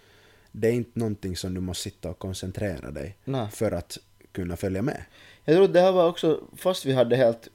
[0.51, 3.47] det är inte någonting som du måste sitta och koncentrera dig Nej.
[3.53, 3.97] för att
[4.31, 5.03] kunna följa med.
[5.45, 7.47] Jag tror att det här var också, fast vi hade helt,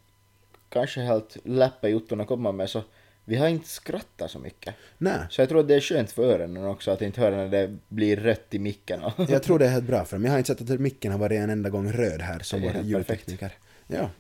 [0.69, 2.83] kanske helt läppe jutton att komma med så
[3.29, 4.75] vi har inte skrattat så mycket.
[4.99, 7.49] Nej, Så jag tror att det är skönt för öronen också att inte höra när
[7.49, 9.01] det blir rött i micken.
[9.29, 10.25] Jag tror det är helt bra för dem.
[10.25, 12.73] Jag har inte sett att micken har varit en enda gång röd här som vår
[12.83, 13.53] ljudtekniker.
[13.87, 14.11] Ja,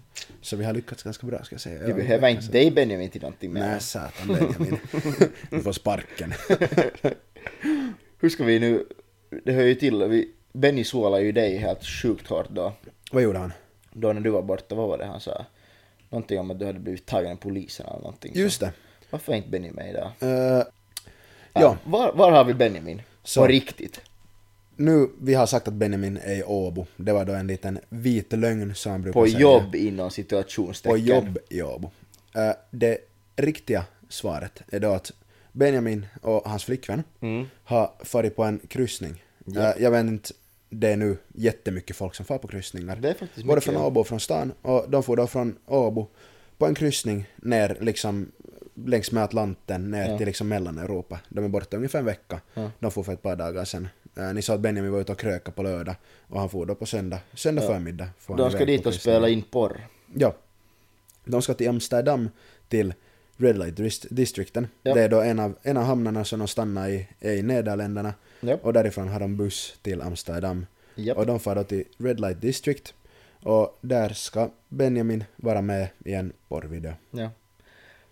[0.40, 1.86] så vi har lyckats ganska bra ska jag säga.
[1.86, 3.61] vi behöver inte dig Benjamin till någonting mer.
[3.61, 4.78] Nej, satan Benjamin.
[5.51, 6.34] du får sparken.
[8.20, 8.86] Hur ska vi nu,
[9.44, 12.72] det hör ju till, vi, Benny sålade ju dig helt sjukt hårt då.
[13.12, 13.53] Vad gjorde han?
[13.92, 15.47] Då när du var borta, vad var det han sa?
[16.11, 18.32] Någonting om att du hade blivit tagen av polisen eller någonting.
[18.34, 18.72] Just det.
[19.11, 20.11] Varför är inte Benny med idag?
[20.20, 20.62] Eh,
[21.52, 23.02] ja, Var, var har vi Benjamin?
[23.22, 23.40] Så.
[23.40, 24.00] På riktigt?
[24.76, 26.86] nu, vi har sagt att Benjamin är i Åbo.
[26.96, 29.38] Det var då en liten vit lögn som han brukar På säga.
[29.40, 30.90] jobb inom situationstecken.
[30.92, 31.90] På jobb i Åbo.
[32.34, 32.98] Eh, det
[33.36, 35.12] riktiga svaret är då att
[35.52, 37.46] Benjamin och hans flickvän Mm.
[37.64, 39.22] har farit på en kryssning.
[39.44, 39.61] Ja.
[39.74, 40.32] Eh, jag vet inte,
[40.71, 42.97] det är nu jättemycket folk som far på kryssningar.
[42.97, 43.83] Det är faktiskt Både mycket, från.
[43.83, 44.53] Åbo och från stan.
[44.62, 46.07] Och de får då från Åbo
[46.59, 48.33] på en kryssning ner liksom
[48.75, 50.17] längs med Atlanten ner Ja.
[50.19, 51.21] till liksom Mellaneuropa.
[51.29, 52.41] De är borta ungefär en vecka.
[52.55, 52.71] Ja.
[52.79, 53.89] De får för ett par dagar sedan.
[54.17, 55.95] Eh, ni sa att Benjamin var ute och kröka på lördag
[56.29, 57.69] och han får då på söndag, söndag Ja.
[57.69, 58.09] förmiddag.
[58.27, 59.87] De ska dit och spela in porr.
[60.14, 60.35] Ja.
[61.25, 62.29] De ska till Amsterdam
[62.69, 62.95] till
[63.37, 64.68] Red Light Dist- Districten.
[64.82, 64.95] Ja.
[64.95, 68.14] Det är då en av, en av hamnarna som de stannar i, är i Nederländerna.
[68.41, 68.59] Ja.
[68.62, 70.66] Och därifrån har de buss till Amsterdam.
[70.95, 71.18] Japp.
[71.18, 72.95] Och de far då till Red Light District.
[73.43, 76.93] Och där ska Benjamin vara med i en porrvideo.
[77.11, 77.30] Ja.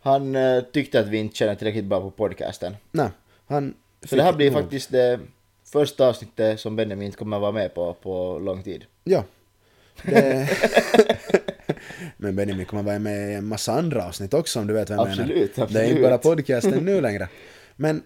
[0.01, 2.77] Han eh, tyckte att vi inte känner tillräckligt bra på podcasten.
[2.93, 3.09] Nej,
[3.47, 3.75] han...
[4.03, 5.21] Så det här blir nog- faktiskt det
[5.65, 8.85] första avsnittet som Benjamin inte kommer vara med på på lång tid.
[9.05, 9.25] Ja.
[10.03, 10.49] Det...
[12.17, 14.99] Men Benjamin kommer vara med i en massa andra avsnitt också om du vet vad
[14.99, 15.23] jag menar.
[15.23, 15.89] Absolut, Det är absolut.
[15.91, 17.29] inte bara podcasten nu längre.
[17.77, 18.03] Men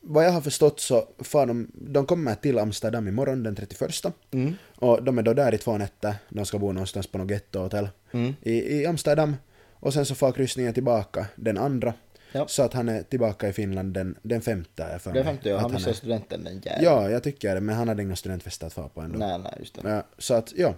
[0.00, 3.90] vad jag har förstått så far de, de kommer till Amsterdam imorgon den 31.
[4.30, 4.54] Mm.
[4.76, 6.14] Och de är då där i två nätter.
[6.28, 8.34] De ska bo någonstans på något gettohotell Mm.
[8.42, 9.36] i, i Amsterdam.
[9.72, 11.94] Och sen så far kryssningen tillbaka den andra.
[12.32, 12.46] Ja.
[12.48, 14.82] Så att han är tillbaka i Finland den, den femte.
[14.82, 15.24] är för.
[15.24, 16.84] 50 år, Att han missade är, studenten den jäveln.
[16.84, 17.60] Ja, jag tycker det.
[17.60, 19.18] Men han hade inga studentfester att fara på ändå.
[19.18, 19.90] Nej, nej, just det.
[19.90, 20.74] Ja, så att, ja.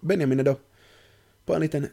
[0.00, 0.56] Benjamin är då
[1.48, 1.88] på en liten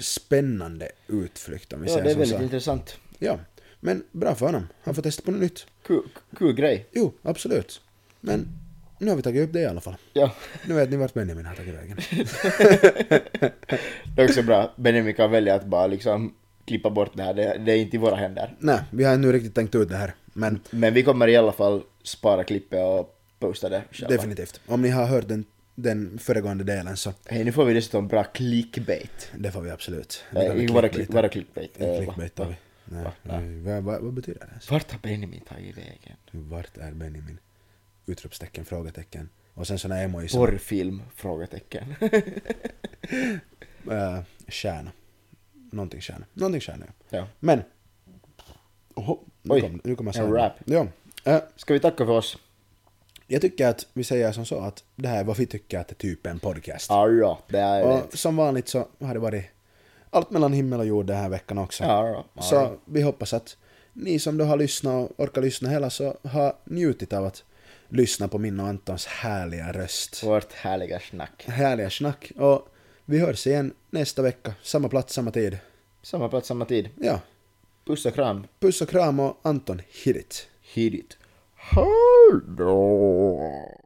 [0.00, 2.42] spännande utflykt om vi Ja, säger det är väldigt så.
[2.42, 2.96] intressant.
[3.18, 3.38] Ja,
[3.80, 4.66] men bra för honom.
[4.82, 5.66] Han får testa på något nytt.
[5.86, 6.02] Kul,
[6.38, 6.86] kul grej.
[6.92, 7.80] Jo, absolut.
[8.20, 8.48] Men
[8.98, 9.96] nu har vi tagit upp det i alla fall.
[10.12, 10.34] Ja,
[10.66, 11.96] Nu vet ni vart Benjamin har tagit vägen.
[14.16, 14.72] det är också bra.
[14.76, 16.34] Benjamin kan välja att bara liksom
[16.66, 17.34] klippa bort det här.
[17.34, 18.54] Det, det är inte i våra händer.
[18.58, 20.14] Nej, vi har ännu riktigt tänkt ut det här.
[20.32, 24.16] Men Men vi kommer i alla fall spara klippet och posta det själva.
[24.16, 24.60] definitivt.
[24.66, 25.44] Om ni har hört den,
[25.74, 29.30] den föregående delen så Hej, nu får vi dessutom bra clickbait.
[29.38, 30.24] det får vi absolut.
[30.28, 30.88] Inte bara clickbaita.
[30.88, 31.80] klick, bara clickbait.
[31.80, 32.56] Eh, clickbait va- vi.
[32.84, 33.40] Nej, Va?
[33.72, 34.46] vad, vad, vad betyder det?
[34.46, 34.70] ens?
[34.70, 36.16] Vart har Benjamin tagit vägen?
[36.30, 37.38] Vart är Benjamin?
[38.06, 39.28] Utropstecken, frågetecken.
[39.54, 40.32] Och sen såna emojis.
[40.32, 41.02] Porrfilm?
[41.14, 41.94] Frågetecken.
[43.90, 44.90] Uh, stjärna.
[45.72, 46.26] Någonting stjärna.
[46.32, 47.18] Någonting stjärna, ja.
[47.18, 47.26] ja.
[47.40, 47.62] Men.
[48.94, 50.52] Oho, nu Oj, kom, nu kommer en rap.
[50.64, 50.86] Ja.
[51.24, 52.38] Eh, Ska vi tacka för oss?
[53.26, 55.88] Jag tycker att vi säger som så att det här är vad vi tycker att
[55.88, 56.86] det är typ en podcast.
[56.90, 57.86] Ja, ja, det är det.
[57.86, 59.44] och som vanligt så har det varit
[60.10, 61.84] allt mellan himmel och jord den här veckan också.
[61.84, 62.42] Ja, ja.
[62.42, 63.56] Så vi hoppas att
[63.92, 67.44] ni som då har lyssnat och orkar lyssna hela så har njutit av att
[67.88, 70.22] lyssna på min och Antons härliga röst.
[70.24, 71.44] Vårt härliga snack.
[71.46, 72.32] Härliga snack.
[72.36, 72.68] Och
[73.04, 74.54] vi hörs igen nästa vecka.
[74.62, 75.58] Samma plats, samma tid.
[76.02, 76.88] Samma plats, samma tid.
[77.00, 77.20] Ja.
[77.86, 78.46] Puss och kram.
[78.60, 80.48] Puss och kram och Anton, hit it.
[80.62, 81.16] Hit it.
[81.70, 83.83] Hej då!